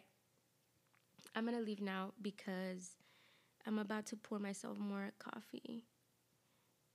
I'm 1.36 1.46
going 1.46 1.58
to 1.58 1.64
leave 1.64 1.82
now 1.82 2.14
because 2.22 2.96
I'm 3.66 3.80
about 3.80 4.06
to 4.08 4.16
pour 4.16 4.40
myself 4.40 4.78
more 4.80 5.12
coffee 5.20 5.86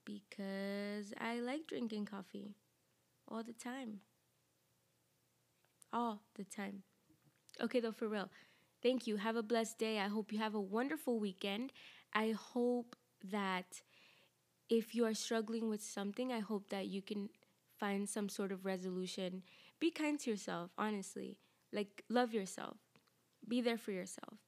because 0.04 1.12
I 1.20 1.40
like 1.40 1.66
drinking 1.66 2.06
coffee 2.06 2.54
all 3.28 3.42
the 3.42 3.52
time. 3.52 4.00
All 5.92 6.22
the 6.36 6.44
time. 6.44 6.82
Okay, 7.62 7.80
though, 7.80 7.92
for 7.92 8.08
real. 8.08 8.30
Thank 8.82 9.06
you. 9.06 9.16
Have 9.16 9.36
a 9.36 9.42
blessed 9.42 9.78
day. 9.78 10.00
I 10.00 10.08
hope 10.08 10.32
you 10.32 10.38
have 10.38 10.54
a 10.54 10.60
wonderful 10.60 11.20
weekend. 11.20 11.72
I 12.14 12.32
hope 12.32 12.96
that 13.30 13.82
if 14.68 14.94
you 14.94 15.04
are 15.06 15.14
struggling 15.14 15.68
with 15.68 15.82
something, 15.82 16.32
I 16.32 16.40
hope 16.40 16.70
that 16.70 16.86
you 16.88 17.02
can 17.02 17.30
find 17.78 18.08
some 18.08 18.28
sort 18.28 18.52
of 18.52 18.64
resolution. 18.64 19.42
Be 19.82 19.90
kind 19.90 20.16
to 20.20 20.30
yourself, 20.30 20.70
honestly. 20.78 21.38
Like, 21.72 22.04
love 22.08 22.32
yourself. 22.32 22.76
Be 23.48 23.60
there 23.60 23.76
for 23.76 23.90
yourself 23.90 24.38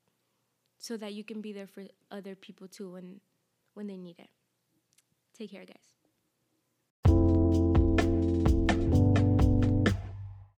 so 0.79 0.97
that 0.97 1.13
you 1.13 1.25
can 1.25 1.41
be 1.41 1.53
there 1.53 1.67
for 1.67 1.83
other 2.09 2.37
people 2.37 2.69
too 2.69 2.93
when, 2.93 3.21
when 3.73 3.89
they 3.89 3.97
need 3.97 4.21
it. 4.21 4.31
Take 5.37 5.51
care, 5.51 5.65
guys. 5.65 5.94